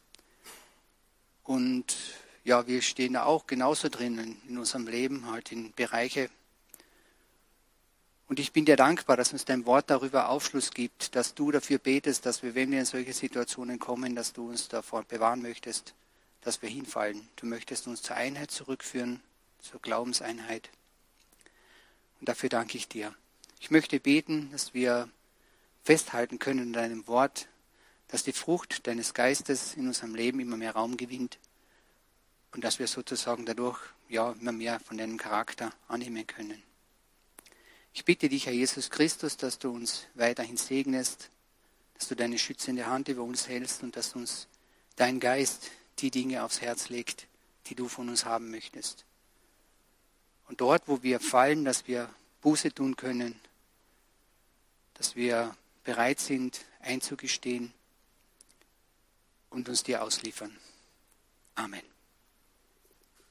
Und 1.43 1.95
ja, 2.43 2.67
wir 2.67 2.81
stehen 2.81 3.13
da 3.13 3.23
auch 3.23 3.47
genauso 3.47 3.87
drinnen 3.87 4.41
in 4.49 4.57
unserem 4.57 4.85
Leben, 4.85 5.31
halt 5.31 5.53
in 5.53 5.71
Bereiche, 5.71 6.29
und 8.27 8.39
ich 8.41 8.51
bin 8.51 8.65
dir 8.65 8.75
dankbar, 8.75 9.15
dass 9.15 9.31
uns 9.31 9.45
dein 9.45 9.65
Wort 9.65 9.89
darüber 9.89 10.27
Aufschluss 10.27 10.71
gibt, 10.71 11.15
dass 11.15 11.33
du 11.33 11.49
dafür 11.51 11.77
betest, 11.79 12.25
dass 12.25 12.43
wir, 12.43 12.53
wenn 12.53 12.69
wir 12.71 12.79
in 12.79 12.85
solche 12.85 13.13
Situationen 13.13 13.79
kommen, 13.79 14.13
dass 14.13 14.33
du 14.33 14.49
uns 14.49 14.67
davor 14.67 15.03
bewahren 15.03 15.41
möchtest, 15.41 15.93
dass 16.41 16.61
wir 16.61 16.67
hinfallen. 16.69 17.29
Du 17.37 17.45
möchtest 17.45 17.87
uns 17.87 18.01
zur 18.01 18.17
Einheit 18.17 18.51
zurückführen, 18.51 19.21
zur 19.61 19.81
Glaubenseinheit. 19.81 20.69
Und 22.19 22.27
dafür 22.27 22.49
danke 22.49 22.77
ich 22.77 22.89
dir. 22.89 23.15
Ich 23.61 23.69
möchte 23.69 23.99
beten, 23.99 24.49
dass 24.51 24.73
wir 24.73 25.07
festhalten 25.83 26.39
können 26.39 26.63
in 26.63 26.73
deinem 26.73 27.07
Wort, 27.07 27.47
dass 28.07 28.23
die 28.23 28.33
Frucht 28.33 28.87
deines 28.87 29.13
Geistes 29.13 29.75
in 29.75 29.85
unserem 29.85 30.15
Leben 30.15 30.39
immer 30.39 30.57
mehr 30.57 30.73
Raum 30.73 30.97
gewinnt 30.97 31.37
und 32.53 32.63
dass 32.63 32.79
wir 32.79 32.87
sozusagen 32.87 33.45
dadurch 33.45 33.77
ja 34.09 34.31
immer 34.31 34.51
mehr 34.51 34.79
von 34.79 34.97
deinem 34.97 35.17
Charakter 35.17 35.71
annehmen 35.87 36.25
können. 36.25 36.61
Ich 37.93 38.03
bitte 38.03 38.29
dich, 38.29 38.47
Herr 38.47 38.53
Jesus 38.53 38.89
Christus, 38.89 39.37
dass 39.37 39.59
du 39.59 39.69
uns 39.69 40.07
weiterhin 40.15 40.57
segnest, 40.57 41.29
dass 41.93 42.07
du 42.07 42.15
deine 42.15 42.39
schützende 42.39 42.87
Hand 42.87 43.09
über 43.09 43.21
uns 43.21 43.47
hältst 43.47 43.83
und 43.83 43.95
dass 43.95 44.15
uns 44.15 44.47
dein 44.95 45.19
Geist 45.19 45.69
die 45.99 46.09
Dinge 46.09 46.43
aufs 46.43 46.61
Herz 46.61 46.89
legt, 46.89 47.27
die 47.67 47.75
du 47.75 47.87
von 47.87 48.09
uns 48.09 48.25
haben 48.25 48.49
möchtest. 48.49 49.05
Und 50.47 50.61
dort, 50.61 50.87
wo 50.87 51.03
wir 51.03 51.19
fallen, 51.19 51.63
dass 51.63 51.87
wir 51.87 52.09
Buße 52.41 52.73
tun 52.73 52.95
können, 52.95 53.39
dass 55.01 55.15
wir 55.15 55.55
bereit 55.83 56.19
sind, 56.19 56.63
einzugestehen 56.79 57.73
und 59.49 59.67
uns 59.67 59.81
dir 59.81 60.03
ausliefern. 60.03 60.55
Amen. 61.55 61.81